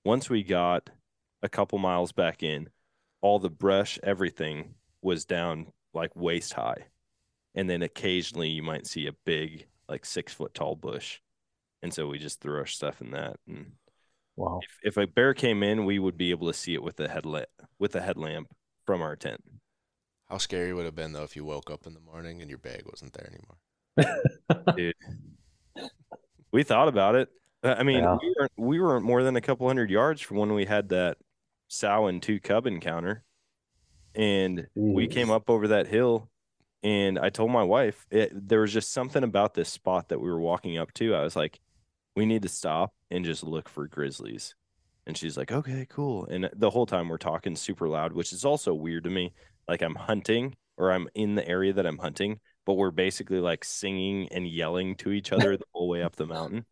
[0.04, 0.90] once we got
[1.42, 2.70] a couple miles back in,
[3.22, 6.86] all the brush, everything was down like waist high.
[7.56, 11.20] And then occasionally you might see a big, like six foot tall bush.
[11.82, 13.38] And so we just threw our stuff in that.
[13.48, 13.74] And
[14.36, 14.60] wow.
[14.62, 17.08] if, if a bear came in, we would be able to see it with a
[17.08, 18.50] headlamp with a headlamp
[18.86, 19.44] from our tent.
[20.30, 22.50] How scary would it have been though if you woke up in the morning and
[22.50, 24.74] your bag wasn't there anymore?
[24.76, 24.96] Dude.
[26.52, 27.30] we thought about it.
[27.64, 28.18] Uh, I mean, Yeah.
[28.22, 31.18] we weren't we weren't more than a couple hundred yards from when we had that
[31.68, 33.24] sow and two cub encounter.
[34.16, 36.30] And we came up over that hill
[36.84, 40.30] and I told my wife it, there was just something about this spot that we
[40.30, 41.14] were walking up to.
[41.16, 41.60] I was like,
[42.16, 44.56] we need to stop and just look for grizzlies.
[45.06, 46.26] And she's like, okay, cool.
[46.26, 49.34] And the whole time we're talking super loud, which is also weird to me.
[49.68, 53.66] Like I'm hunting or I'm in the area that I'm hunting, but we're basically like
[53.66, 56.66] singing and yelling to each other the whole way up the mountain.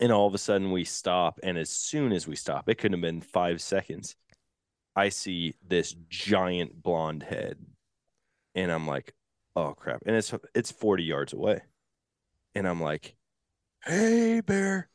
[0.00, 1.40] And all of a sudden we stop.
[1.42, 4.16] And as soon as we stop, it couldn't have been five seconds.
[4.96, 7.58] I see this giant blonde head.
[8.54, 9.12] And I'm like,
[9.56, 10.02] oh crap.
[10.06, 11.60] And it's it's 40 yards away.
[12.54, 13.16] And I'm like,
[13.84, 14.88] hey bear.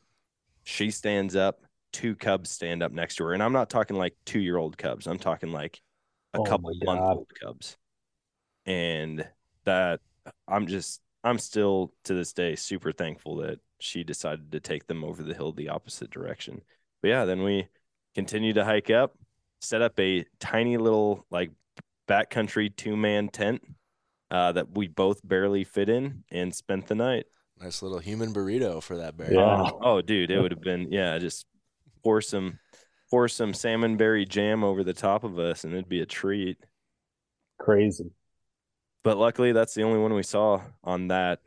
[0.64, 1.62] She stands up,
[1.92, 3.34] two cubs stand up next to her.
[3.34, 5.06] And I'm not talking like two year old cubs.
[5.06, 5.80] I'm talking like
[6.34, 7.76] a Oh couple my month old cubs.
[8.66, 9.26] And
[9.64, 10.00] that
[10.46, 15.04] I'm just I'm still to this day super thankful that she decided to take them
[15.04, 16.62] over the hill the opposite direction.
[17.02, 17.68] But yeah, then we
[18.14, 19.16] continued to hike up,
[19.60, 21.50] set up a tiny little like
[22.08, 23.62] backcountry two man tent
[24.30, 27.26] uh, that we both barely fit in and spent the night.
[27.60, 29.32] Nice little human burrito for that bear.
[29.32, 29.70] Yeah.
[29.82, 31.44] Oh, dude, it would have been yeah, just
[32.02, 32.58] pour some
[33.10, 36.58] pour some salmon berry jam over the top of us and it'd be a treat.
[37.58, 38.10] Crazy.
[39.02, 41.40] But luckily that's the only one we saw on that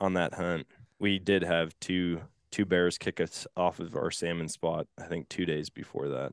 [0.00, 0.66] on that hunt.
[0.98, 2.20] We did have two
[2.50, 6.32] two bears kick us off of our salmon spot, I think 2 days before that.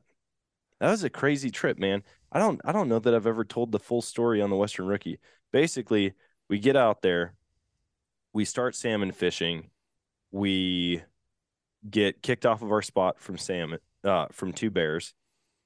[0.80, 2.02] That was a crazy trip, man.
[2.32, 4.86] I don't I don't know that I've ever told the full story on the Western
[4.86, 5.20] Rookie.
[5.52, 6.14] Basically,
[6.48, 7.34] we get out there,
[8.32, 9.70] we start salmon fishing,
[10.32, 11.02] we
[11.88, 15.14] get kicked off of our spot from salmon uh from two bears.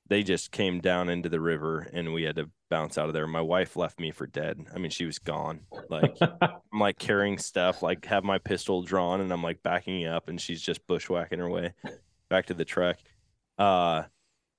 [0.09, 3.27] They just came down into the river and we had to bounce out of there.
[3.27, 4.59] My wife left me for dead.
[4.75, 5.61] I mean, she was gone.
[5.89, 10.29] Like I'm like carrying stuff, like have my pistol drawn and I'm like backing up
[10.29, 11.73] and she's just bushwhacking her way
[12.29, 12.99] back to the truck.
[13.59, 14.05] Uh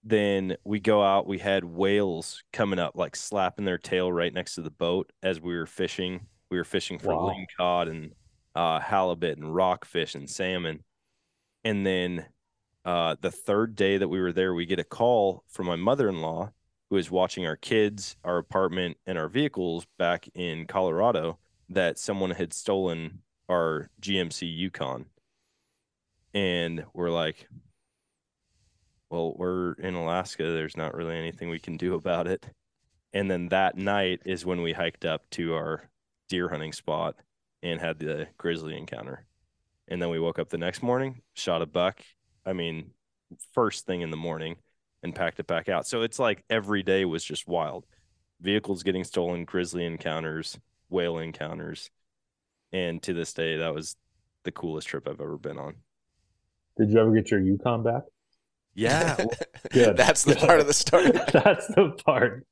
[0.06, 4.56] then we go out, we had whales coming up, like slapping their tail right next
[4.56, 6.28] to the boat as we were fishing.
[6.52, 7.34] We were fishing for Wow.
[7.34, 8.12] lingcod and
[8.54, 10.84] uh, halibut and rockfish and salmon.
[11.64, 12.26] And then
[12.86, 16.10] uh, the third day that we were there, we get a call from my mother
[16.10, 16.52] in law
[16.90, 22.32] who is watching our kids, our apartment, and our vehicles back in Colorado that someone
[22.32, 23.20] had stolen
[23.50, 25.06] our GMC Yukon.
[26.34, 27.48] And we're like,
[29.10, 30.44] well, we're in Alaska.
[30.44, 32.46] There's not really anything we can do about it.
[33.14, 35.90] And then that night is when we hiked up to our
[36.30, 37.16] deer hunting spot
[37.62, 39.26] and had the grizzly encounter.
[39.88, 42.02] And then we woke up the next morning, shot a buck.
[42.46, 42.92] I mean,
[43.54, 44.56] first thing in the morning
[45.02, 45.88] and packed it back out.
[45.88, 47.86] So it's like every day was just wild.
[48.42, 50.58] Vehicles getting stolen, grizzly encounters,
[50.90, 51.90] whale encounters.
[52.72, 53.96] And to this day, that was
[54.44, 55.76] the coolest trip I've ever been on.
[56.78, 58.04] Did you ever get your Yukon back?
[58.76, 59.24] Yeah.
[59.72, 59.96] Good.
[59.96, 60.48] That's the Good.
[60.48, 61.12] part of the story.
[61.34, 62.46] That's the part.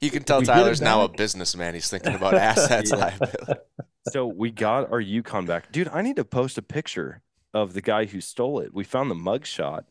[0.00, 1.74] You can tell We Tyler's now a businessman.
[1.74, 2.96] He's thinking about assets Yeah.
[2.96, 3.60] liability.
[4.10, 5.72] so we got our Yukon back.
[5.72, 7.22] Dude, I need to post a picture
[7.56, 8.74] of the guy who stole it.
[8.74, 9.84] We found the mugshot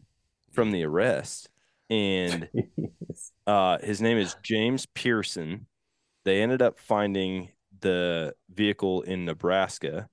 [0.51, 1.49] from the arrest.
[1.89, 2.47] And
[3.47, 5.66] uh, his name is James Pearson.
[6.26, 7.49] They ended up finding
[7.82, 10.07] the vehicle in Nebraska.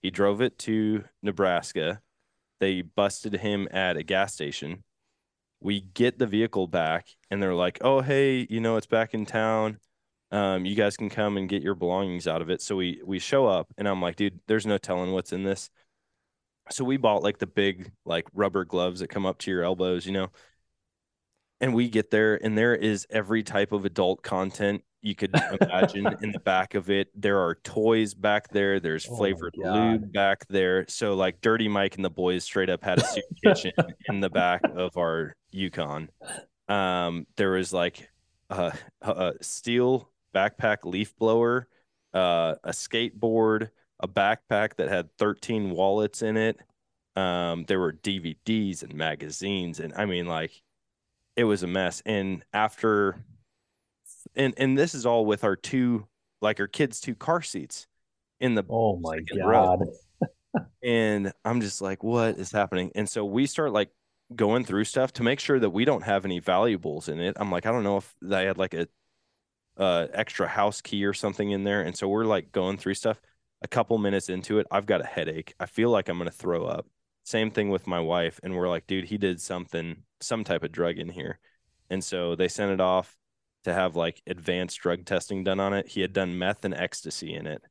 [0.00, 2.00] He drove it to Nebraska.
[2.58, 4.82] They busted him at a gas station.
[5.60, 9.26] We get the vehicle back, and they're like, "Oh, hey, you know, it's back in
[9.26, 9.78] town.
[10.30, 12.60] Um, you guys can come and get your belongings out of it.
[12.60, 15.70] So we we show up, and I'm like, dude, there's no telling what's in this.
[16.70, 20.06] So we bought like the big like rubber gloves that come up to your elbows,
[20.06, 20.28] you know.
[21.60, 26.06] And we get there, and there is every type of adult content you could imagine
[26.22, 27.08] in the back of it.
[27.14, 28.80] There are toys back there.
[28.80, 29.74] There's Oh flavored God.
[29.74, 30.86] lube back there.
[30.88, 33.72] So like Dirty Mike and the boys straight up had a soup kitchen
[34.08, 36.08] in the back of our Yukon.
[36.68, 38.10] Um, there was like
[38.50, 41.68] a, a steel backpack leaf blower,
[42.14, 43.70] uh, a skateboard,
[44.04, 46.60] a backpack that had 13 wallets in it.
[47.16, 50.62] Um, there were DVDs and magazines, and I mean, like,
[51.36, 52.02] it was a mess.
[52.04, 53.16] And after,
[54.36, 56.06] and and this is all with our two,
[56.40, 57.86] like our kids' two car seats
[58.40, 59.80] in the Oh my god.
[60.82, 62.92] and I'm just like, what is happening?
[62.94, 63.90] And so we start like
[64.34, 67.36] going through stuff to make sure that we don't have any valuables in it.
[67.38, 68.86] I'm like, I don't know if they had like a
[69.76, 71.82] uh extra house key or something in there.
[71.82, 73.20] And so we're like going through stuff.
[73.64, 75.54] A couple minutes into it, I've got a headache.
[75.58, 76.86] I feel like I'm gonna throw up.
[77.24, 78.38] Same thing with my wife.
[78.44, 81.40] And we're like, dude, he did something, some type of drug in here.
[81.90, 83.16] And so they sent it off
[83.64, 85.88] to have like advanced drug testing done on it.
[85.88, 87.62] He had done meth and ecstasy in it.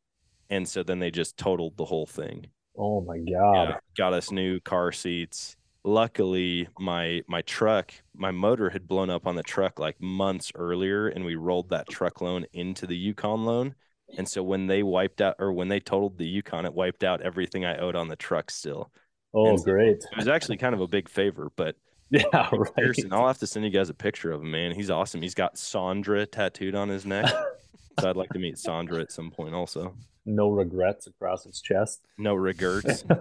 [0.50, 3.70] And so then they just totaled the whole thing Oh my god.
[3.70, 5.56] yeah, got us new car seats.
[5.84, 11.08] Luckily, my my truck, my motor had blown up on the truck like months earlier,
[11.08, 13.76] and we rolled that truck loan into the Yukon loan.
[14.18, 17.22] And so when they wiped out, or when they totaled the Yukon, it wiped out
[17.22, 18.92] everything I owed on the truck still.
[19.34, 19.98] Oh so great.
[19.98, 21.76] It was actually kind of a big favor, but
[22.12, 22.76] Yeah, right.
[22.76, 24.76] Pearson, I'll have to send you guys a picture of him, man.
[24.76, 25.22] He's awesome.
[25.22, 27.28] He's got Sandra tattooed on his neck.
[28.00, 29.96] so I'd like to meet Sandra at some point also.
[30.26, 32.02] No regrets across his chest.
[32.20, 33.04] No regrets.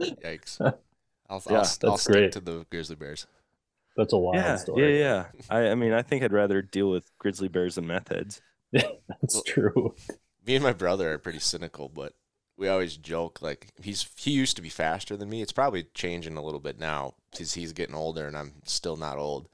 [0.00, 0.60] Yikes.
[0.60, 0.78] I'll,
[1.28, 2.32] I'll, Yeah, I'll that's stick great.
[2.32, 3.26] to the grizzly bears.
[3.96, 4.98] That's a wild yeah, story.
[5.00, 5.44] yeah, yeah.
[5.50, 8.40] I, I mean, I think I'd rather deal with grizzly bears than meth heads.
[8.72, 9.94] That's true.
[10.46, 12.14] Me and my brother are pretty cynical, but
[12.56, 15.42] we always joke like he's he used to be faster than me.
[15.42, 19.18] It's probably changing a little bit now because he's getting older and I'm still not
[19.18, 19.48] old.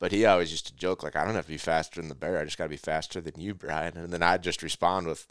[0.00, 2.14] But he always used to joke like I don't have to be faster than the
[2.14, 2.38] bear.
[2.38, 3.96] I just got to be faster than you, Brian.
[3.96, 5.26] And then I'd just respond with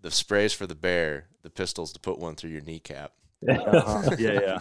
[0.00, 3.12] the sprays for the bear, the pistols to put one through your kneecap.
[3.48, 4.10] Uh-huh.
[4.18, 4.58] Yeah, yeah.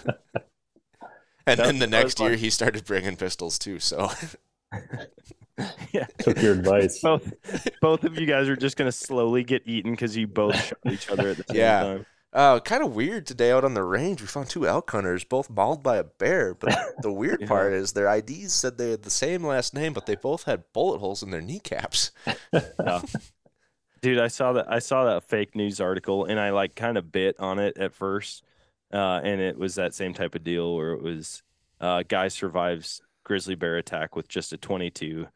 [1.45, 2.37] And That- then the next year fun.
[2.39, 3.79] he started bringing pistols too.
[3.79, 4.09] So
[5.91, 6.05] yeah.
[6.19, 6.99] Took your advice.
[7.01, 7.33] Both,
[7.81, 11.09] both of you guys are just gonna slowly get eaten because you both shot each
[11.09, 11.81] other at the same Yeah.
[11.83, 12.05] time.
[12.31, 14.21] Uh, kind of weird today out on the range.
[14.21, 16.53] We found two elk hunters, both mauled by a bear.
[16.53, 17.47] But the weird Yeah.
[17.47, 20.63] part is their IDs said they had the same last name, but they both had
[20.71, 22.11] bullet holes in their kneecaps.
[22.53, 23.01] Yeah.
[24.01, 24.71] Dude, I saw that.
[24.71, 27.93] I saw that fake news article, and I like kind of bit on it at
[27.93, 28.43] first,
[28.93, 31.43] uh, and it was that same type of deal where it was
[31.81, 35.27] uh, guy survives grizzly bear attack with just a 22.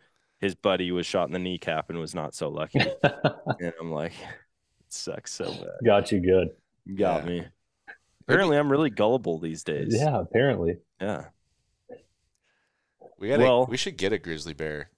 [0.44, 2.80] His buddy was shot in the kneecap and was not so lucky.
[3.04, 5.70] and I'm like, it sucks so bad.
[5.86, 6.50] Got you good.
[6.96, 7.30] Got Yeah.
[7.30, 7.46] me.
[8.28, 9.96] Apparently, I'm really gullible these days.
[9.98, 10.78] Yeah, apparently.
[11.00, 11.26] Yeah.
[13.20, 13.38] We got.
[13.38, 14.90] to Well- we should get a grizzly bear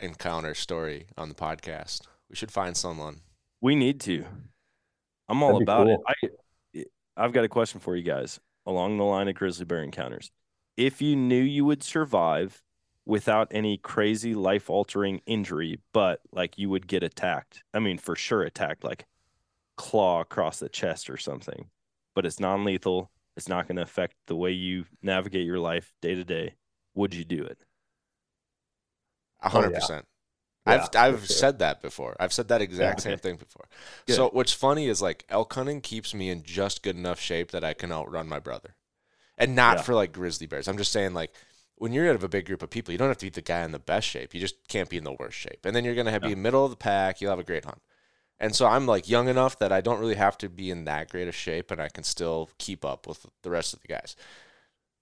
[0.00, 2.02] encounter story on the podcast.
[2.28, 3.20] We should find someone.
[3.60, 4.24] We need to.
[5.28, 6.02] I'm all about cool.
[6.22, 6.32] it.
[6.76, 6.84] I,
[7.24, 10.30] I've got a question for you guys along the line of grizzly bear encounters.
[10.76, 12.62] If you knew you would survive
[13.06, 18.16] without any crazy life altering injury, but like you would get attacked, I mean, for
[18.16, 19.06] sure attacked, like
[19.76, 21.70] claw across the chest or something,
[22.14, 25.92] but it's non lethal, it's not going to affect the way you navigate your life
[26.02, 26.56] day to day,
[26.94, 27.64] would you do it?
[29.42, 29.74] A Oh, hundred yeah.
[29.74, 30.06] percent.
[30.66, 31.26] Yeah, I've for I've sure.
[31.26, 32.16] said that before.
[32.20, 33.10] I've said that exact okay.
[33.10, 33.66] same thing before.
[34.06, 34.16] Good.
[34.16, 37.64] So what's funny is like elk hunting keeps me in just good enough shape that
[37.64, 38.76] I can outrun my brother,
[39.38, 39.82] and not Yeah.
[39.82, 40.68] for like grizzly bears.
[40.68, 41.32] I'm just saying like
[41.76, 43.40] when you're out of a big group of people, you don't have to be the
[43.42, 44.34] guy in the best shape.
[44.34, 46.34] You just can't be in the worst shape, and then you're gonna have, be Yeah.
[46.36, 47.20] middle of the pack.
[47.20, 47.82] You'll have a great hunt.
[48.40, 51.08] And so I'm like young enough that I don't really have to be in that
[51.10, 54.16] great of shape, and I can still keep up with the rest of the guys.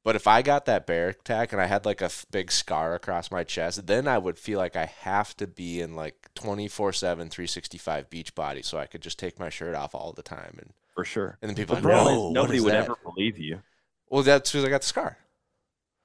[0.05, 3.31] But if I got that bear attack and I had like a big scar across
[3.31, 7.31] my chest, then I would feel like I have to be in like 24 7,
[7.31, 10.57] 365 beach body so I could just take my shirt off all the time.
[10.59, 11.39] And, For sure.
[11.41, 13.39] and then people The are like, problem is "Whoa, what nobody would that?" ever believe
[13.39, 13.62] you.
[14.11, 15.18] Well, that's because I got the scar.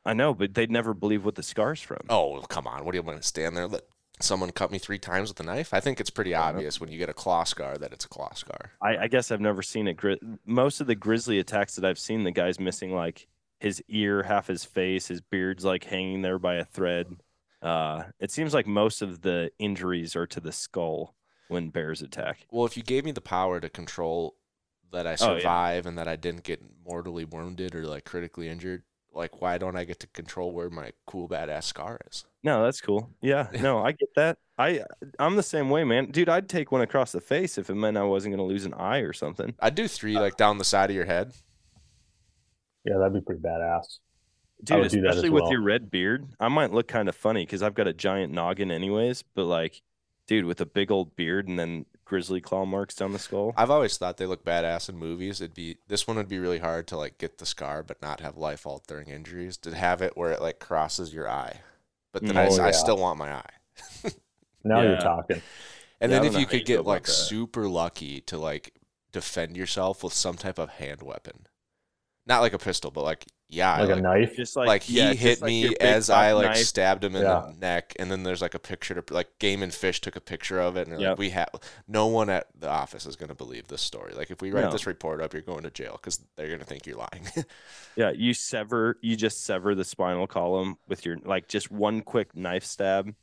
[0.07, 1.99] I know, but they'd never believe what the scar's from.
[2.09, 2.85] Oh, well, come on.
[2.85, 3.67] What do you want to stand there?
[3.67, 3.83] Let
[4.19, 5.73] someone cut me three times with a knife?
[5.73, 8.33] I think it's pretty obvious when you get a claw scar that it's a claw
[8.33, 8.71] scar.
[8.81, 9.95] I, I guess I've never seen it.
[9.97, 13.27] Gri- Most of the grizzly attacks that I've seen, the guy's missing like
[13.59, 17.07] his ear, half his face, his beard's like hanging there by a thread.
[17.61, 21.15] Uh, it seems like most of the injuries are to the skull
[21.49, 22.45] when bears attack.
[22.51, 24.35] Well, if you gave me the power to control
[24.91, 25.39] that I Oh, yeah.
[25.39, 28.83] survive and that I didn't get mortally wounded or like critically injured,
[29.17, 32.25] like why don't I get to control where my cool badass scar is?
[32.43, 33.09] No, that's cool.
[33.21, 34.37] Yeah, no, I get that.
[34.57, 34.83] I
[35.19, 36.11] I'm the same way, man.
[36.11, 38.73] Dude, I'd take one across the face if it meant I wasn't gonna lose an
[38.73, 39.53] eye or something.
[39.59, 41.33] I'd do three uh, like down the side of your head.
[42.85, 43.97] Yeah, that'd be pretty badass.
[44.63, 45.51] Dude, would do that especially with well.
[45.51, 48.71] your red beard, I might look kind of funny because I've got a giant noggin,
[48.71, 49.23] anyways.
[49.35, 49.81] But like,
[50.27, 53.53] dude, with a big old beard and then grizzly claw marks down the skull.
[53.57, 55.41] I've always thought they look badass in movies.
[55.41, 58.19] It'd be this one would be really hard to like get the scar, but not
[58.21, 59.57] have life altering injuries.
[59.57, 61.61] To have it where it like crosses your eye,
[62.13, 62.47] but then I, mm.
[62.47, 62.71] Oh, s- I yeah.
[62.71, 63.49] still want my eye.
[64.63, 64.89] Now Yeah.
[64.89, 65.41] you're talking.
[66.01, 68.73] And Yeah, then if you could you get like super lucky to like
[69.11, 71.47] defend yourself with some type of hand weapon,
[72.25, 74.35] not like a pistol, but like yeah, Like a knife.
[74.35, 76.57] Just like, like, he yeah, hit like me your as I like knife.
[76.65, 77.47] stabbed him in Yeah.
[77.51, 80.21] the neck, and then there's like a picture to like Game and Fish took a
[80.21, 81.09] picture of it, and Yep.
[81.11, 81.49] like we have
[81.87, 84.13] no one at the office is gonna believe this story.
[84.13, 84.71] Like if we write No.
[84.71, 87.27] this report up, you're going to jail because they're gonna think you're lying.
[87.95, 92.35] Yeah, you sever, you just sever the spinal column with your like just one quick
[92.35, 93.15] knife stab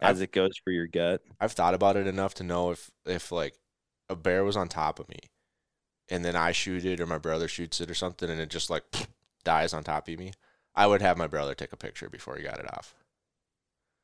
[0.00, 1.22] as I've- it goes for your gut.
[1.40, 3.54] I've thought about it enough to know if if like
[4.08, 5.18] a bear was on top of me,
[6.08, 8.68] and then I shoot it or my brother shoots it or something, and it just
[8.70, 8.82] like
[9.46, 10.32] dies on top of me,
[10.74, 12.94] I would have my brother take a picture before he got it off.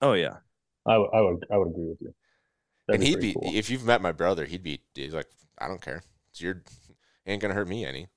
[0.01, 0.39] Oh yeah,
[0.87, 2.15] I, would- I would agree with you.
[2.89, 3.53] That'd and he'd pretty be cool.
[3.55, 5.29] if you've met my brother, he'd be he's like,
[5.59, 6.03] I don't care.
[6.31, 6.63] It's your
[7.27, 8.09] ain't gonna hurt me any.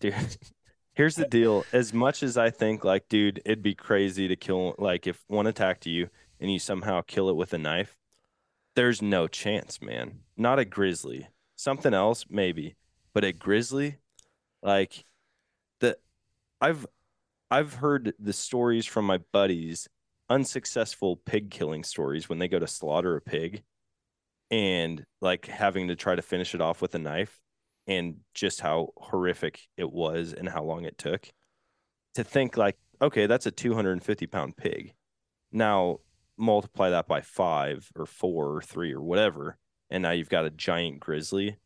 [0.00, 0.14] dude.
[0.94, 1.64] Here's the deal.
[1.72, 5.46] As much as I think like, dude, it'd be crazy to kill like if one
[5.46, 7.96] attacked you and you somehow kill it with a knife,
[8.76, 10.20] there's no chance, man.
[10.36, 11.28] Not a grizzly.
[11.56, 12.76] Something else, maybe.
[13.14, 13.96] But a grizzly,
[14.62, 15.09] like the
[16.60, 16.86] I've
[17.50, 19.88] I've heard the stories from my buddies,
[20.28, 23.62] unsuccessful pig killing stories when they go to slaughter a pig
[24.50, 27.40] and like having to try to finish it off with a knife
[27.86, 31.28] and just how horrific it was and how long it took
[32.14, 34.94] to think like okay that's a 250 pound pig.
[35.52, 35.98] Now
[36.36, 39.58] multiply that by five or four or three or whatever
[39.90, 41.56] and now you've got a giant grizzly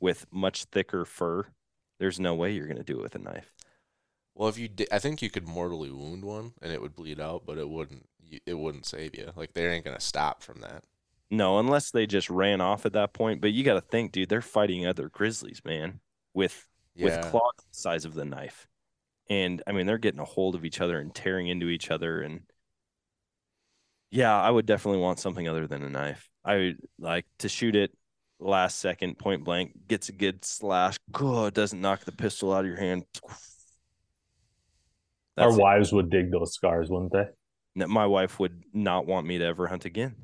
[0.00, 1.46] with much thicker fur
[1.98, 3.52] there's no way you're going to do it with a knife
[4.40, 7.20] Well, if you did, I think you could mortally wound one and it would bleed
[7.20, 8.08] out, but it wouldn't.
[8.46, 9.30] It wouldn't save you.
[9.36, 10.84] Like they ain't gonna stop from that.
[11.30, 14.28] no unless they just ran off at that point but you got to think dude
[14.28, 16.00] they're fighting other grizzlies man
[16.34, 16.66] with
[16.96, 18.68] with claws the size of the knife.
[19.28, 22.20] And I mean, they're getting a hold of each other and tearing into each other.
[22.20, 22.42] And
[24.10, 26.28] yeah, I would definitely want something other than a knife.
[26.44, 27.92] I would like to shoot it
[28.40, 30.96] last second, point blank, gets a good slash.
[31.12, 33.04] Good, doesn't knock the pistol out of your hand.
[35.40, 35.62] Our That's it.
[35.62, 37.24] wives would dig those scars, wouldn't they?
[37.74, 40.14] No, My wife would not want me to ever hunt again.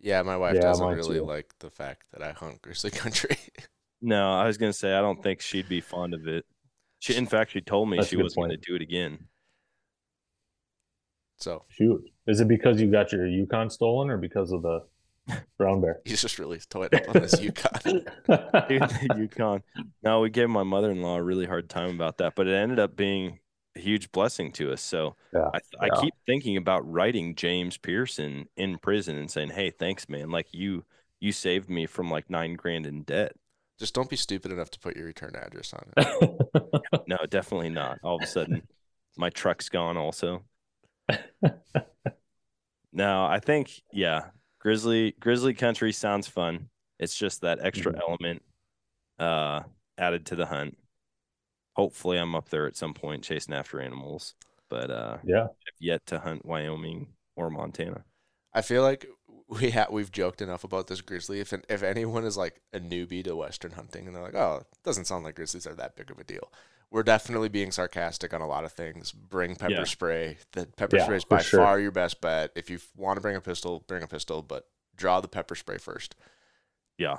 [0.00, 1.24] Yeah, my wife Yeah, doesn't mine really too.
[1.24, 3.36] like the fact that I hunt grizzly country.
[4.02, 6.44] No, I was gonna say I don't think she'd be fond of it.
[6.98, 8.64] She, in fact, she told me That's a she good wasn't gonna point.
[8.66, 9.26] do it again.
[11.38, 12.02] so Shoot.
[12.26, 14.80] Is it because you got your Yukon stolen or because of the
[15.58, 16.00] brown bear?
[16.04, 17.80] he's just really toying up on this Yukon.
[17.84, 19.62] Dude, the Yukon.
[20.02, 22.54] No, we gave my mother in law a really hard time about that, but it
[22.54, 23.38] ended up being a
[23.76, 24.82] huge blessing to us.
[24.82, 29.70] So Yeah, I, I keep thinking about writing James Pearson in prison and saying, "Hey,
[29.70, 30.30] thanks, man.
[30.30, 30.84] Like you,
[31.20, 33.32] you saved me from like nine grand in debt."
[33.78, 36.72] Just don't be stupid enough to put your return address on it.
[37.08, 37.98] No, definitely not.
[38.02, 38.62] All of a sudden,
[39.16, 39.96] my truck's gone.
[39.96, 40.42] Also,
[42.92, 44.26] no, I think yeah,
[44.60, 46.68] Grizzly Grizzly Country sounds fun.
[46.98, 48.00] It's just that extra Mhm.
[48.00, 48.42] element
[49.18, 49.62] uh
[49.98, 50.76] added to the hunt.
[51.76, 54.34] Hopefully, I'm up there at some point chasing after animals,
[54.68, 55.44] but uh, yeah.
[55.44, 58.04] I've yet to hunt Wyoming or Montana.
[58.54, 59.06] I feel like
[59.48, 61.40] we ha- we've joked enough about this grizzly.
[61.40, 64.66] If if anyone is like a newbie to western hunting and they're like, "Oh, it
[64.84, 66.50] doesn't sound like grizzlies are that big of a deal,"
[66.90, 69.12] we're definitely being sarcastic on a lot of things.
[69.12, 69.84] Bring pepper Yeah.
[69.84, 70.38] spray.
[70.52, 71.60] The pepper Yeah, spray is by sure.
[71.60, 72.52] far your best bet.
[72.56, 74.66] If you want to bring a pistol, bring a pistol, but
[74.96, 76.16] draw the pepper spray first.
[76.96, 77.18] Yeah.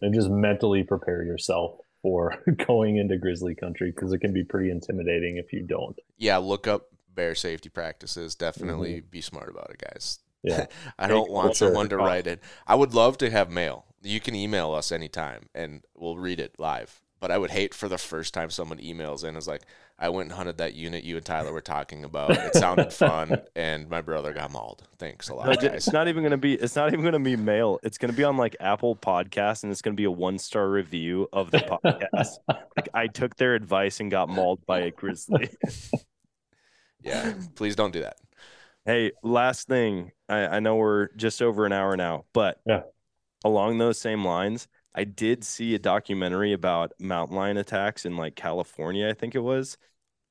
[0.00, 4.70] And just mentally prepare yourself for going into grizzly country because it can be pretty
[4.70, 5.98] intimidating if you don't.
[6.16, 8.34] Yeah, look up bear safety practices.
[8.34, 9.10] Definitely mm-hmm.
[9.10, 10.20] be smart about it, guys.
[10.42, 10.66] Yeah.
[10.98, 12.40] I don't want someone to write it.
[12.66, 13.84] I would love to have mail.
[14.02, 17.02] You can email us anytime and we'll read it live.
[17.20, 19.62] But I would hate for the first time someone emails in is like,
[19.98, 22.30] I went and hunted that unit you and Tyler were talking about.
[22.30, 24.88] It sounded fun and my brother got mauled.
[24.98, 25.76] Thanks a lot, ju- guys.
[25.86, 26.54] it's not even gonna be.
[26.54, 27.78] It's not even gonna be mail.
[27.82, 31.28] It's gonna be on like Apple Podcasts, and it's gonna be a one star review
[31.32, 32.38] of the podcast.
[32.76, 35.50] like I took their advice and got mauled by a grizzly.
[37.02, 38.16] Yeah, please don't do that.
[38.84, 40.12] Hey, last thing.
[40.28, 42.82] I, I know we're just over an hour now, but Yeah.
[43.44, 48.34] along those same lines, I did see a documentary about mountain lion attacks in like
[48.34, 49.78] California, I think it was.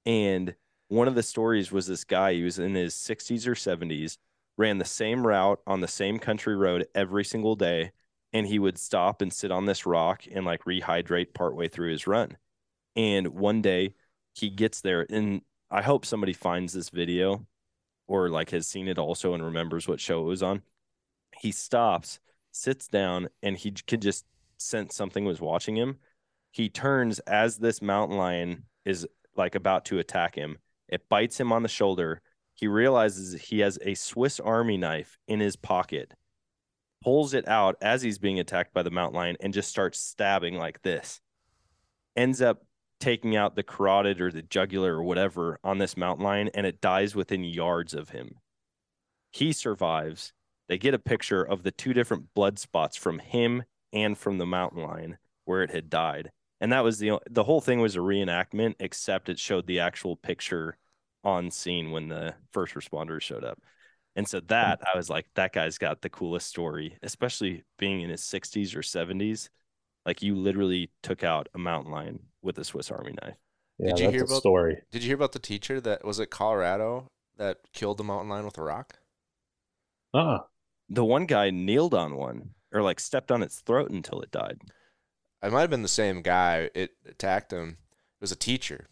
[0.05, 0.55] And
[0.89, 4.18] one of the stories was this guy, he was in his 60s or 70s,
[4.57, 7.91] ran the same route on the same country road every single day.
[8.34, 12.05] And he would stop and sit on this rock and like rehydrate partway through his
[12.05, 12.38] run.
[12.95, 13.95] And one day
[14.36, 15.41] he gets there, and
[15.72, 17.47] I hope somebody finds this video
[18.07, 20.64] or like has seen it also and remembers what show it was on.
[21.39, 22.20] He stops,
[22.51, 24.26] sits down, and he could just
[24.62, 25.97] sense something was watching him.
[26.51, 30.57] He turns as this mountain lion is like about to attack him.
[30.88, 32.22] It bites him on the shoulder.
[32.55, 36.14] He realizes he has a Swiss Army knife in his pocket,
[37.03, 40.55] pulls it out as he's being attacked by the mountain lion, and just starts stabbing
[40.55, 41.22] like this.
[42.16, 42.66] Ends up
[42.99, 46.82] taking out the carotid or the jugular or whatever on this mountain lion, and it
[46.82, 48.36] dies within yards of him.
[49.32, 50.34] He survives.
[50.68, 53.64] They get a picture of the two different blood spots from him
[53.94, 56.32] and from the mountain lion where it had died.
[56.62, 60.16] And that was the the whole thing was a reenactment, except it showed the actual
[60.16, 60.78] picture
[61.24, 63.60] on scene when the first responders showed up.
[64.16, 68.10] And so that I was like, that guy's got the coolest story, especially being in
[68.10, 69.50] his 60s or 70s.
[70.06, 73.36] Like you literally took out a mountain lion with a Swiss Army knife.
[73.78, 74.82] Yeah, did you that's hear a about story.
[74.92, 78.46] Did you hear about the teacher that was it Colorado that killed the mountain lion
[78.46, 79.00] with a rock?
[80.14, 80.40] Uh-uh.
[80.90, 84.59] The one guy kneeled on one or like stepped on its throat until it died.
[85.41, 86.70] I might have been the same guy.
[86.76, 87.70] It attacked him.
[87.70, 88.88] It was a teacher,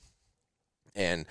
[0.96, 1.26] and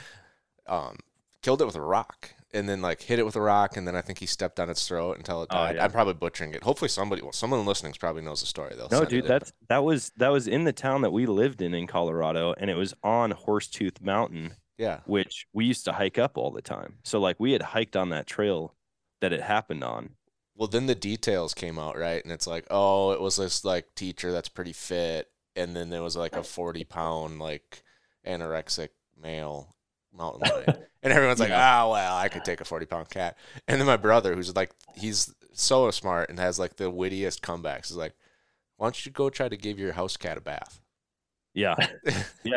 [0.67, 0.99] um,
[1.43, 3.97] killed it with a rock, and then like hit it with a rock, and then
[3.97, 5.77] I think he stepped on its throat until it Oh, died.
[5.77, 5.85] yeah.
[5.85, 6.63] I'm probably butchering it.
[6.63, 8.75] Hopefully, somebody, well, someone listening probably knows the story.
[8.77, 9.29] They'll No, dude, it.
[9.29, 12.69] that's that was that was in the town that we lived in in Colorado, and
[12.71, 15.01] it was on Horsetooth Mountain, yeah.
[15.07, 16.99] which we used to hike up all the time.
[17.05, 18.75] So like we had hiked on that trail
[19.23, 20.11] that it happened on.
[20.57, 22.23] Well, then the details came out, right?
[22.25, 26.03] And it's like, oh, it was this like teacher that's pretty fit, and then there
[26.03, 27.83] was like a forty pound like
[28.27, 28.89] anorexic
[29.21, 29.75] male
[30.17, 30.65] mountain lion,
[31.03, 33.37] and everyone's like, ah, well, I could take a forty pound cat.
[33.69, 37.91] And then my brother, who's like, he's so smart and has like the wittiest comebacks,
[37.91, 38.15] is like,
[38.79, 40.81] why don't you go try to give your house cat a bath,
[41.53, 42.13] Yeah, yeah,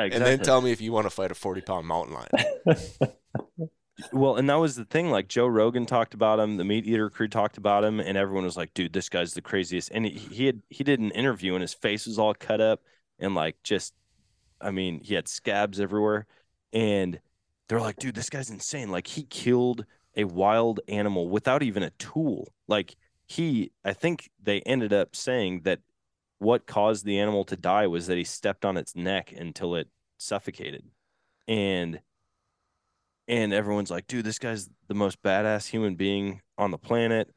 [0.05, 0.11] exactly.
[0.11, 2.79] and then tell me if you want to fight a forty pound mountain lion.
[4.11, 5.09] Well, and that was the thing.
[5.09, 8.57] Like Joe Rogan talked about him, the MeatEater crew talked about him, and everyone was
[8.57, 11.73] like, "Dude, this guy's the craziest." And he, had he did an interview, and his
[11.73, 12.81] face was all cut up,
[13.19, 13.93] and like just,
[14.61, 16.27] I mean, he had scabs everywhere,
[16.73, 17.19] and
[17.67, 19.85] they're like, "Dude, this guy's insane!" Like he killed
[20.15, 22.47] a wild animal without even a tool.
[22.67, 22.95] Like
[23.27, 25.79] he, I think they ended up saying that
[26.39, 29.89] what caused the animal to die was that he stepped on its neck until it
[30.17, 30.83] suffocated,
[31.47, 32.01] and
[33.29, 37.29] and everyone's like, dude, this guy's the most badass human being on the planet.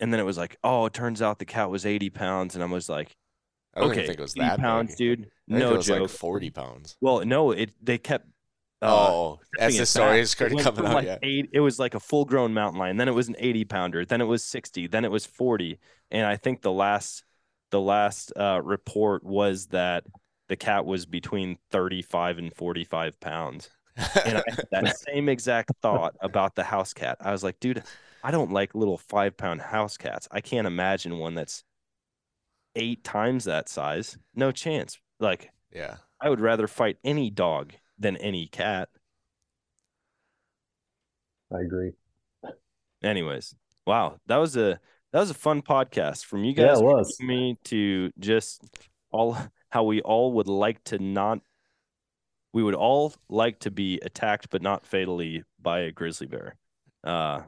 [0.00, 2.54] And then it was like, oh, it turns out the cat was 80 pounds.
[2.54, 3.16] And I was like,
[3.74, 4.96] I don't okay, even think it was that pounds, big.
[4.96, 5.30] dude.
[5.46, 6.00] No it was joke.
[6.00, 6.96] like forty pounds.
[7.00, 8.26] well, no, it they kept.
[8.80, 11.18] uh, oh, as the story is coming out, like yeah.
[11.22, 12.96] eight, it was like a full grown mountain lion.
[12.96, 14.04] Then it was an 80 pounder.
[14.06, 14.86] Then it was 60.
[14.86, 15.78] Then it was 40.
[16.10, 17.22] And I think the last
[17.70, 20.04] the last uh, report was that
[20.48, 23.68] the cat was between 35 and 45 pounds.
[23.96, 27.16] And I had that same exact thought about the house cat.
[27.20, 27.82] I was like, dude,
[28.22, 30.28] I don't like little five pound house cats.
[30.30, 31.64] I can't imagine one that's
[32.74, 34.18] eight times that size.
[34.34, 34.98] No chance.
[35.18, 35.96] Like, yeah.
[36.20, 38.88] I would rather fight any dog than any cat.
[41.52, 41.92] I agree.
[43.02, 43.54] Anyways,
[43.86, 44.80] wow, that was a
[45.12, 46.64] that was a fun podcast from you guys.
[46.64, 46.80] Yeah, guys.
[46.80, 47.20] it was.
[47.20, 48.62] Me to just
[49.10, 49.36] all
[49.70, 51.40] how we all would like to not.
[52.56, 56.56] We would all like to be attacked, but not fatally by a grizzly bear.
[57.04, 57.42] Uh,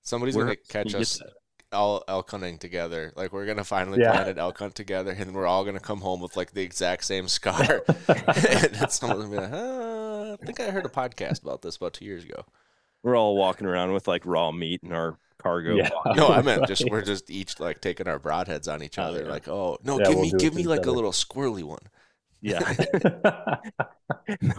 [0.00, 1.34] Somebody's gonna catch us that?
[1.70, 3.12] all elk hunting together.
[3.14, 4.12] Like we're gonna finally Yeah.
[4.12, 6.62] plan an elk hunt together, and then we're all gonna come home with like the
[6.62, 7.82] exact same scar.
[8.08, 11.92] and someone's gonna be like, uh, "I think I heard a podcast about this about
[11.92, 12.46] two years ago."
[13.02, 15.74] we're all walking around with like raw meat in our cargo.
[15.74, 15.90] Yeah.
[16.16, 19.24] No, I meant just we're just each like taking our broadheads on each Oh, other.
[19.24, 19.28] yeah.
[19.30, 21.82] Like, oh no, Yeah, give we'll me give me each like a little squirrely one.
[22.44, 23.60] Yeah.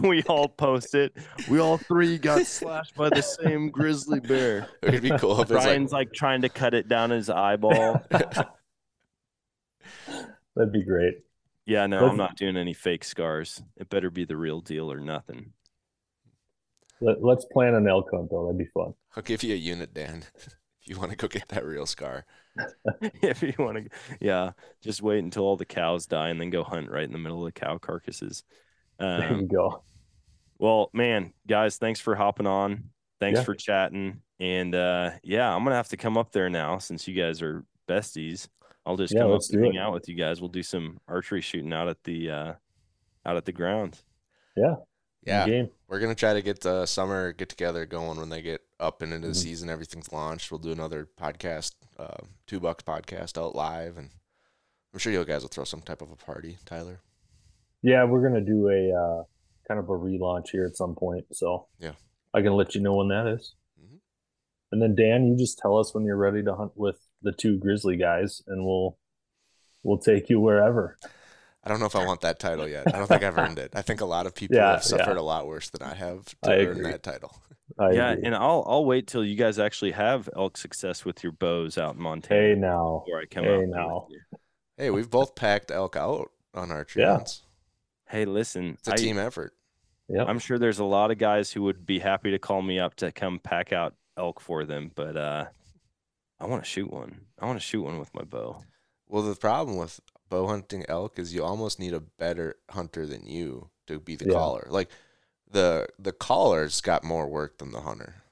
[0.00, 1.16] we all post it.
[1.48, 4.68] We all three got slashed by the same grizzly bear.
[4.82, 8.02] It'd be cool if it's Brian's like like, trying to cut it down his eyeball.
[8.10, 8.48] That'd
[10.72, 11.18] be great.
[11.64, 13.62] Yeah, no, Let's- I'm not doing any fake scars.
[13.76, 15.52] It better be the real deal or nothing.
[17.00, 18.46] Let, let's plan an elk hunt though.
[18.46, 18.94] That'd be fun.
[19.14, 20.56] I'll give you a unit, Dan, if
[20.86, 22.26] you want to go get that real scar.
[23.22, 24.52] if you want to, yeah,
[24.82, 27.46] just wait until all the cows die and then go hunt right in the middle
[27.46, 28.42] of the cow carcasses.
[28.98, 29.82] There you Um, go.
[30.58, 32.90] well, man, guys, thanks for hopping on.
[33.20, 33.44] Thanks Yeah.
[33.44, 34.22] for chatting.
[34.38, 37.64] And uh, yeah, I'm gonna have to come up there now since you guys are
[37.88, 38.48] besties.
[38.84, 39.78] I'll just Yeah, come up let's and hang it.
[39.78, 40.40] out with you guys.
[40.40, 42.52] We'll do some archery shooting out at the uh,
[43.24, 43.98] out at the ground.
[44.56, 44.76] Yeah.
[45.26, 45.70] Yeah, Game.
[45.88, 49.12] We're gonna try to get the summer get together going when they get up and
[49.12, 49.36] into the Mhm.
[49.42, 49.70] season.
[49.70, 50.50] Everything's launched.
[50.50, 54.10] We'll do another podcast, uh, two bucks podcast out live, and
[54.92, 57.00] I'm sure you guys will throw some type of a party, Tyler.
[57.82, 59.24] Yeah, we're gonna do a uh,
[59.68, 61.94] kind of a relaunch here at some point, so Yeah.
[62.34, 63.54] I can let you know when that is.
[63.80, 63.96] Mm-hmm.
[64.72, 67.58] And then Dan, you just tell us when you're ready to hunt with the two
[67.58, 68.98] grizzly guys, and we'll
[69.82, 70.98] we'll take you wherever.
[71.66, 72.94] I don't know if I want that title yet.
[72.94, 73.72] I don't think I've earned it.
[73.74, 75.20] I think a lot of people Yeah, have suffered yeah.
[75.20, 76.92] a lot worse than I have to I earn agree.
[76.92, 77.36] that title.
[77.78, 78.24] I yeah, agree.
[78.26, 81.96] and I'll I'll wait till you guys actually have elk success with your bows out
[81.96, 83.68] in Montana hey now, before I come hey out.
[83.68, 84.06] now.
[84.78, 87.16] Hey, we've both packed elk out on our tree Yeah.
[87.16, 87.42] hunts.
[88.08, 89.52] Hey, listen, It's a I, team effort.
[90.08, 90.28] Yep.
[90.28, 92.94] I'm sure there's a lot of guys who would be happy to call me up
[92.96, 95.46] to come pack out elk for them, but uh,
[96.38, 97.22] I want to shoot one.
[97.40, 98.62] I want to shoot one with my bow.
[99.08, 99.98] Well, the problem with
[100.28, 104.24] bow hunting elk is you almost need a better hunter than you to be the
[104.24, 104.26] Yeah.
[104.26, 104.66] caller.
[104.70, 104.90] Like
[105.50, 108.22] the the caller's got more work than the hunter.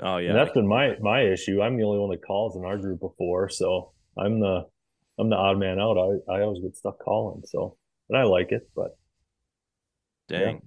[0.00, 1.60] Oh yeah, And that's been my my issue.
[1.62, 4.66] I'm the only one that calls in our group before, so I'm the
[5.18, 5.98] I'm the odd man out.
[5.98, 7.76] I I always get stuck calling, so
[8.08, 8.96] and I like it, but
[10.28, 10.62] Dang.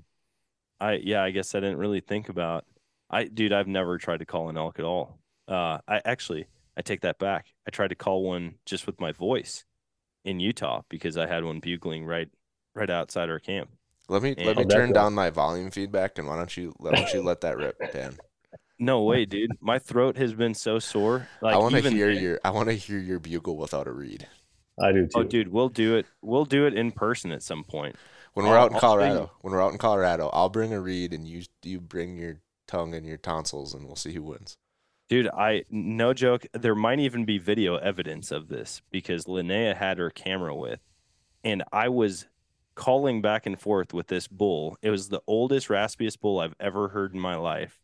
[0.79, 2.65] I yeah, I guess I didn't really think about
[3.09, 5.19] I dude, I've never tried to call an elk at all.
[5.47, 6.47] Uh I actually
[6.77, 7.47] I take that back.
[7.67, 9.65] I tried to call one just with my voice
[10.25, 12.29] in Utah because I had one bugling right
[12.75, 13.69] right outside our camp.
[14.09, 16.91] Let me And- let me turn down my volume feedback and why don't you why
[16.91, 18.17] don't you let that rip, Dan?
[18.79, 19.51] No way, dude.
[19.61, 21.27] My throat has been so sore.
[21.41, 23.91] Like I want to hear then- your I want to hear your bugle without a
[23.91, 24.27] reed.
[24.81, 25.11] I do oh, too.
[25.15, 26.07] Oh dude, we'll do it.
[26.21, 27.95] We'll do it in person at some point.
[28.33, 28.99] When we're I'll- out in I'll show you.
[28.99, 32.41] Colorado, when we're out in Colorado, I'll bring a reed and you you bring your
[32.67, 34.57] tongue and your tonsils and we'll see who wins.
[35.09, 36.45] Dude, I no joke.
[36.53, 40.79] There might even be video evidence of this because Linnea had her camera with,
[41.43, 42.27] and I was
[42.75, 44.77] calling back and forth with this bull.
[44.81, 47.79] It was the oldest, raspiest bull I've ever heard in my life,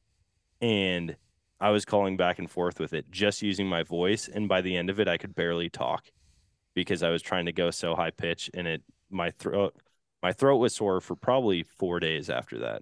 [0.62, 1.18] and
[1.60, 4.30] I was calling back and forth with it just using my voice.
[4.30, 6.06] And by the end of it, I could barely talk
[6.74, 8.82] because I was trying to go so high pitch, and it
[9.12, 9.76] my throat
[10.24, 12.82] my throat was sore for probably four days after that,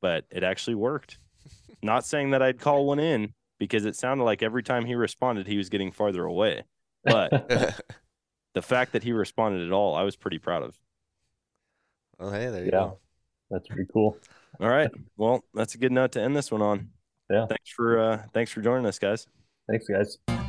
[0.00, 1.18] but it actually worked.
[1.82, 5.46] Not saying that I'd call one in because it sounded like every time he responded,
[5.46, 6.64] he was getting farther away.
[7.04, 7.30] But
[8.54, 10.76] the fact that he responded at all, I was pretty proud of.
[12.18, 12.78] oh hey, there you Yeah.
[12.88, 12.98] go.
[13.50, 14.16] That's pretty cool.
[14.60, 14.90] All right.
[15.16, 16.90] Well, that's a good note to end this one on.
[17.30, 17.46] Yeah.
[17.46, 19.26] Thanks for uh thanks for joining us, guys.
[19.68, 20.39] Thanks, guys.